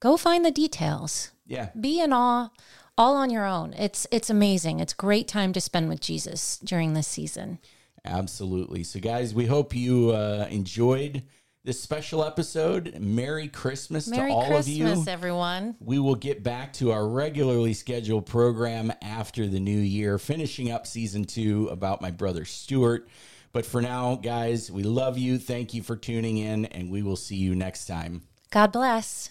Go 0.00 0.16
find 0.16 0.44
the 0.44 0.50
details. 0.50 1.30
Yeah. 1.46 1.70
Be 1.78 2.00
in 2.00 2.12
awe 2.12 2.50
all 2.98 3.16
on 3.16 3.30
your 3.30 3.44
own. 3.46 3.72
It's 3.74 4.06
it's 4.10 4.30
amazing. 4.30 4.80
It's 4.80 4.92
a 4.92 4.96
great 4.96 5.28
time 5.28 5.52
to 5.52 5.60
spend 5.60 5.88
with 5.88 6.00
Jesus 6.00 6.58
during 6.58 6.94
this 6.94 7.06
season. 7.06 7.58
Absolutely. 8.04 8.84
So, 8.84 9.00
guys, 9.00 9.34
we 9.34 9.46
hope 9.46 9.74
you 9.74 10.10
uh, 10.10 10.46
enjoyed 10.50 11.24
this 11.64 11.80
special 11.80 12.24
episode. 12.24 12.96
Merry 13.00 13.48
Christmas 13.48 14.06
Merry 14.06 14.30
to 14.30 14.34
all 14.34 14.46
Christmas, 14.46 14.98
of 15.00 15.06
you. 15.06 15.12
everyone. 15.12 15.74
We 15.80 15.98
will 15.98 16.14
get 16.14 16.42
back 16.44 16.72
to 16.74 16.92
our 16.92 17.06
regularly 17.06 17.74
scheduled 17.74 18.26
program 18.26 18.92
after 19.02 19.48
the 19.48 19.58
new 19.58 19.78
year, 19.78 20.18
finishing 20.18 20.70
up 20.70 20.86
season 20.86 21.24
two 21.24 21.68
about 21.68 22.00
my 22.00 22.12
brother 22.12 22.44
Stuart. 22.44 23.08
But 23.52 23.66
for 23.66 23.82
now, 23.82 24.14
guys, 24.16 24.70
we 24.70 24.82
love 24.84 25.18
you. 25.18 25.38
Thank 25.38 25.74
you 25.74 25.82
for 25.82 25.96
tuning 25.96 26.38
in, 26.38 26.66
and 26.66 26.90
we 26.90 27.02
will 27.02 27.16
see 27.16 27.36
you 27.36 27.54
next 27.54 27.86
time. 27.86 28.22
God 28.50 28.70
bless. 28.70 29.30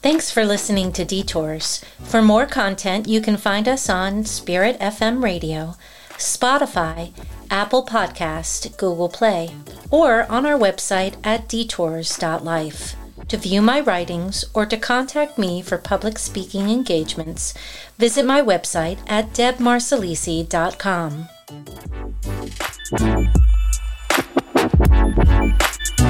Thanks 0.00 0.30
for 0.30 0.44
listening 0.44 0.92
to 0.92 1.04
Detours. 1.04 1.84
For 2.04 2.22
more 2.22 2.46
content, 2.46 3.08
you 3.08 3.20
can 3.20 3.36
find 3.36 3.68
us 3.68 3.88
on 3.88 4.24
Spirit 4.24 4.78
FM 4.78 5.22
Radio, 5.22 5.74
Spotify, 6.10 7.12
Apple 7.50 7.84
Podcast, 7.84 8.76
Google 8.76 9.08
Play, 9.08 9.54
or 9.90 10.30
on 10.30 10.46
our 10.46 10.58
website 10.58 11.16
at 11.24 11.48
detours.life. 11.48 12.94
To 13.28 13.36
view 13.36 13.60
my 13.60 13.80
writings 13.80 14.44
or 14.54 14.64
to 14.66 14.76
contact 14.76 15.36
me 15.36 15.60
for 15.60 15.76
public 15.76 16.18
speaking 16.18 16.70
engagements, 16.70 17.52
visit 17.98 18.24
my 18.24 18.40
website 18.40 18.98
at 19.06 19.34
debmarsalisi.com. 19.34 21.28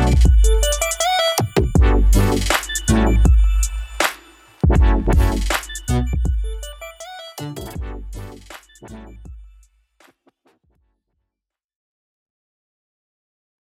Thank 0.00 0.24
you. 0.52 0.62